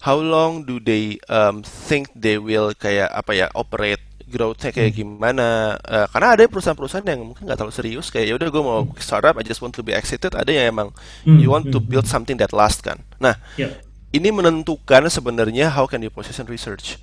how 0.00 0.16
long 0.16 0.64
do 0.64 0.80
they 0.80 1.20
um, 1.28 1.60
think 1.62 2.08
they 2.16 2.40
will 2.40 2.72
kayak 2.72 3.10
apa 3.12 3.32
ya 3.36 3.46
operate 3.52 4.00
growthnya 4.30 4.70
kayak 4.70 4.94
hmm. 4.94 4.98
gimana 5.02 5.74
uh, 5.82 6.06
karena 6.08 6.28
ada 6.38 6.42
perusahaan-perusahaan 6.46 7.02
yang 7.02 7.26
mungkin 7.26 7.44
nggak 7.44 7.58
terlalu 7.58 7.74
serius 7.74 8.06
kayak 8.08 8.26
ya 8.30 8.34
udah 8.38 8.48
gue 8.48 8.62
mau 8.62 8.80
hmm. 8.86 9.02
startup 9.02 9.34
I 9.36 9.44
just 9.44 9.58
want 9.58 9.74
to 9.74 9.82
be 9.82 9.90
exited 9.90 10.32
ada 10.38 10.48
yang 10.48 10.70
emang 10.70 10.88
hmm. 11.26 11.42
you 11.42 11.50
want 11.50 11.68
to 11.68 11.82
build 11.82 12.06
something 12.06 12.38
that 12.38 12.54
last 12.54 12.86
kan 12.86 13.02
nah 13.18 13.34
yeah. 13.58 13.74
ini 14.14 14.30
menentukan 14.30 15.10
sebenarnya 15.10 15.74
how 15.74 15.90
can 15.90 16.00
you 16.00 16.08
position 16.14 16.46
research 16.46 17.02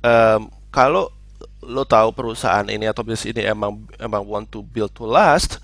um, 0.00 0.48
kalau 0.72 1.12
lo 1.62 1.86
tahu 1.86 2.10
perusahaan 2.16 2.66
ini 2.66 2.90
atau 2.90 3.06
bisnis 3.06 3.36
ini 3.36 3.46
emang 3.46 3.86
emang 4.00 4.24
want 4.24 4.48
to 4.50 4.64
build 4.64 4.90
to 4.96 5.06
last 5.06 5.62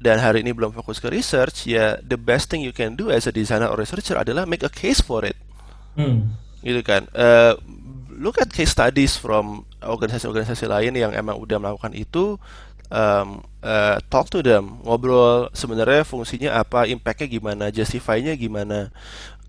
dan 0.00 0.22
hari 0.22 0.40
ini 0.40 0.54
belum 0.54 0.72
fokus 0.72 1.02
ke 1.02 1.10
research 1.12 1.68
ya 1.68 1.98
the 2.00 2.16
best 2.16 2.48
thing 2.48 2.64
you 2.64 2.72
can 2.72 2.96
do 2.96 3.12
as 3.12 3.28
a 3.28 3.32
designer 3.34 3.68
or 3.68 3.76
researcher 3.76 4.16
adalah 4.16 4.48
make 4.48 4.64
a 4.64 4.72
case 4.72 5.02
for 5.02 5.26
it 5.26 5.36
Hmm. 5.96 6.36
Gitu 6.60 6.84
kan. 6.84 7.08
Uh, 7.16 7.56
look 8.12 8.38
at 8.38 8.52
case 8.52 8.70
studies 8.70 9.16
from 9.16 9.64
organisasi-organisasi 9.88 10.66
lain 10.66 10.92
yang 10.98 11.12
emang 11.14 11.38
udah 11.38 11.58
melakukan 11.62 11.94
itu. 11.94 12.36
Um, 12.86 13.42
uh, 13.66 13.98
talk 14.06 14.30
to 14.30 14.46
them, 14.46 14.78
ngobrol 14.86 15.50
sebenarnya 15.50 16.06
fungsinya 16.06 16.54
apa, 16.62 16.86
impactnya 16.86 17.26
gimana, 17.26 17.64
justify-nya 17.74 18.38
gimana. 18.38 18.94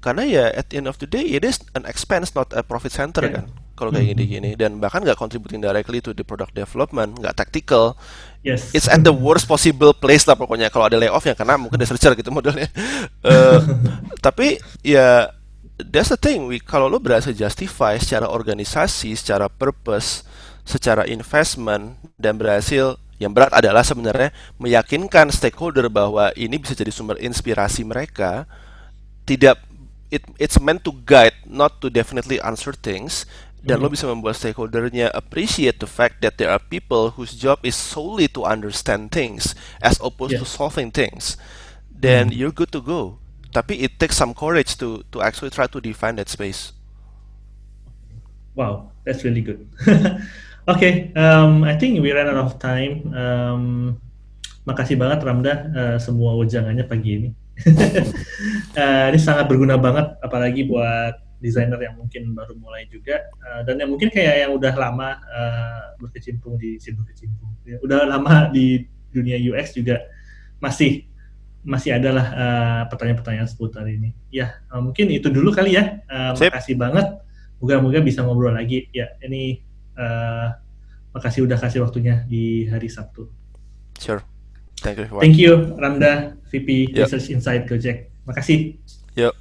Karena 0.02 0.24
ya 0.26 0.46
at 0.54 0.74
the 0.74 0.82
end 0.82 0.90
of 0.90 0.98
the 0.98 1.10
day 1.10 1.26
it 1.38 1.46
is 1.46 1.62
an 1.74 1.86
expense 1.86 2.34
not 2.38 2.50
a 2.54 2.62
profit 2.66 2.94
center 2.94 3.26
yeah. 3.26 3.42
kan. 3.42 3.46
Kalau 3.78 3.94
kayak 3.94 4.10
mm-hmm. 4.10 4.18
gini-gini 4.18 4.52
dan 4.58 4.82
bahkan 4.82 5.06
nggak 5.06 5.22
contributing 5.22 5.62
directly 5.62 6.02
to 6.02 6.18
the 6.18 6.26
product 6.26 6.58
development, 6.58 7.22
nggak 7.22 7.38
tactical. 7.38 7.94
Yes. 8.42 8.74
It's 8.74 8.90
at 8.90 9.06
the 9.06 9.14
worst 9.14 9.46
possible 9.46 9.94
place 9.94 10.26
lah 10.26 10.34
pokoknya. 10.34 10.74
Kalau 10.74 10.90
ada 10.90 10.98
layoff 10.98 11.22
yang 11.30 11.38
kena 11.38 11.62
mungkin 11.62 11.78
researcher 11.78 12.18
gitu 12.18 12.34
modelnya. 12.34 12.74
Uh, 13.22 13.62
tapi 14.26 14.58
ya 14.82 15.30
that's 15.78 16.10
the 16.10 16.18
thing. 16.18 16.50
We, 16.50 16.58
kalau 16.58 16.90
lo 16.90 16.98
berhasil 16.98 17.34
justify 17.34 18.02
secara 18.02 18.26
organisasi, 18.26 19.14
secara 19.14 19.46
purpose, 19.48 20.26
secara 20.66 21.06
investment 21.06 22.02
dan 22.18 22.36
berhasil 22.42 22.98
yang 23.18 23.34
berat 23.34 23.54
adalah 23.54 23.82
sebenarnya 23.82 24.30
meyakinkan 24.62 25.34
stakeholder 25.34 25.90
bahwa 25.90 26.30
ini 26.38 26.62
bisa 26.62 26.78
jadi 26.78 26.90
sumber 26.94 27.18
inspirasi 27.22 27.86
mereka. 27.86 28.46
Tidak 29.26 29.58
it 30.14 30.24
it's 30.38 30.58
meant 30.62 30.82
to 30.86 30.94
guide, 31.06 31.36
not 31.46 31.78
to 31.82 31.90
definitely 31.90 32.42
answer 32.42 32.74
things. 32.74 33.26
Dan 33.58 33.82
mm 33.82 33.90
-hmm. 33.90 33.90
lo 33.90 33.94
bisa 33.94 34.06
membuat 34.06 34.38
stakeholdernya 34.38 35.10
appreciate 35.12 35.82
the 35.82 35.90
fact 35.90 36.22
that 36.22 36.38
there 36.38 36.54
are 36.54 36.62
people 36.62 37.18
whose 37.18 37.34
job 37.34 37.58
is 37.66 37.74
solely 37.74 38.30
to 38.30 38.46
understand 38.46 39.10
things 39.10 39.58
as 39.82 39.98
opposed 40.00 40.38
yeah. 40.38 40.42
to 40.42 40.48
solving 40.48 40.94
things. 40.94 41.42
Then 41.90 42.30
mm 42.30 42.34
-hmm. 42.34 42.38
you're 42.38 42.56
good 42.56 42.70
to 42.72 42.82
go 42.86 43.18
tapi 43.52 43.84
it 43.84 44.00
takes 44.00 44.18
some 44.18 44.34
courage 44.34 44.76
to 44.78 45.04
to 45.12 45.24
actually 45.24 45.52
try 45.52 45.68
to 45.68 45.80
define 45.80 46.16
that 46.18 46.28
space. 46.28 46.74
Wow, 48.58 48.90
that's 49.06 49.22
really 49.22 49.46
good. 49.46 49.70
okay, 50.72 51.14
um, 51.14 51.62
I 51.62 51.78
think 51.78 52.02
we 52.02 52.10
ran 52.10 52.26
out 52.26 52.42
of 52.42 52.58
time. 52.58 53.14
Um, 53.14 53.62
makasih 54.66 54.98
banget 55.00 55.24
Ramda 55.24 55.54
uh, 55.72 55.98
semua 56.02 56.34
ujangannya 56.36 56.84
pagi 56.90 57.12
ini. 57.22 57.30
uh, 58.82 59.06
ini 59.14 59.20
sangat 59.22 59.46
berguna 59.46 59.78
banget, 59.78 60.18
apalagi 60.22 60.66
buat 60.66 61.28
desainer 61.38 61.78
yang 61.78 61.94
mungkin 61.94 62.34
baru 62.34 62.58
mulai 62.58 62.90
juga 62.90 63.22
uh, 63.46 63.62
dan 63.62 63.78
yang 63.78 63.94
mungkin 63.94 64.10
kayak 64.10 64.42
yang 64.42 64.52
udah 64.58 64.74
lama 64.74 65.22
uh, 65.30 65.94
berkecimpung 66.02 66.58
di 66.58 66.82
berkecimpung, 66.82 67.52
ya, 67.62 67.78
udah 67.86 68.10
lama 68.10 68.50
di 68.50 68.90
dunia 69.14 69.38
UX 69.38 69.78
juga 69.78 70.02
masih 70.58 71.06
masih 71.68 72.00
ada 72.00 72.10
lah 72.16 72.28
uh, 72.32 72.82
pertanyaan-pertanyaan 72.88 73.52
seputar 73.52 73.84
ini. 73.92 74.16
Ya, 74.32 74.64
uh, 74.72 74.80
mungkin 74.80 75.12
itu 75.12 75.28
dulu 75.28 75.52
kali 75.52 75.76
ya. 75.76 76.00
Uh, 76.08 76.32
makasih 76.32 76.80
banget. 76.80 77.20
Moga-moga 77.60 78.00
bisa 78.00 78.24
ngobrol 78.24 78.56
lagi. 78.56 78.88
Ya, 78.96 79.12
ini 79.20 79.60
uh, 80.00 80.56
makasih 81.12 81.44
udah 81.44 81.60
kasih 81.60 81.84
waktunya 81.84 82.24
di 82.24 82.72
hari 82.72 82.88
Sabtu. 82.88 83.28
Sure. 84.00 84.24
Thank 84.80 85.04
you. 85.04 85.08
Thank 85.20 85.36
you, 85.36 85.76
Ramda, 85.76 86.40
VP 86.48 86.96
yep. 86.96 87.12
Research 87.12 87.36
Insight 87.36 87.68
Gojek. 87.68 88.16
Makasih. 88.24 88.80
Yuk. 89.20 89.36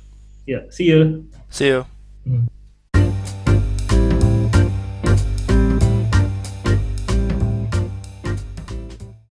Yuk, 0.51 0.63
see 0.75 0.91
you. 0.91 1.31
See 1.47 1.71
you. 1.71 1.87
Hmm. 2.27 2.56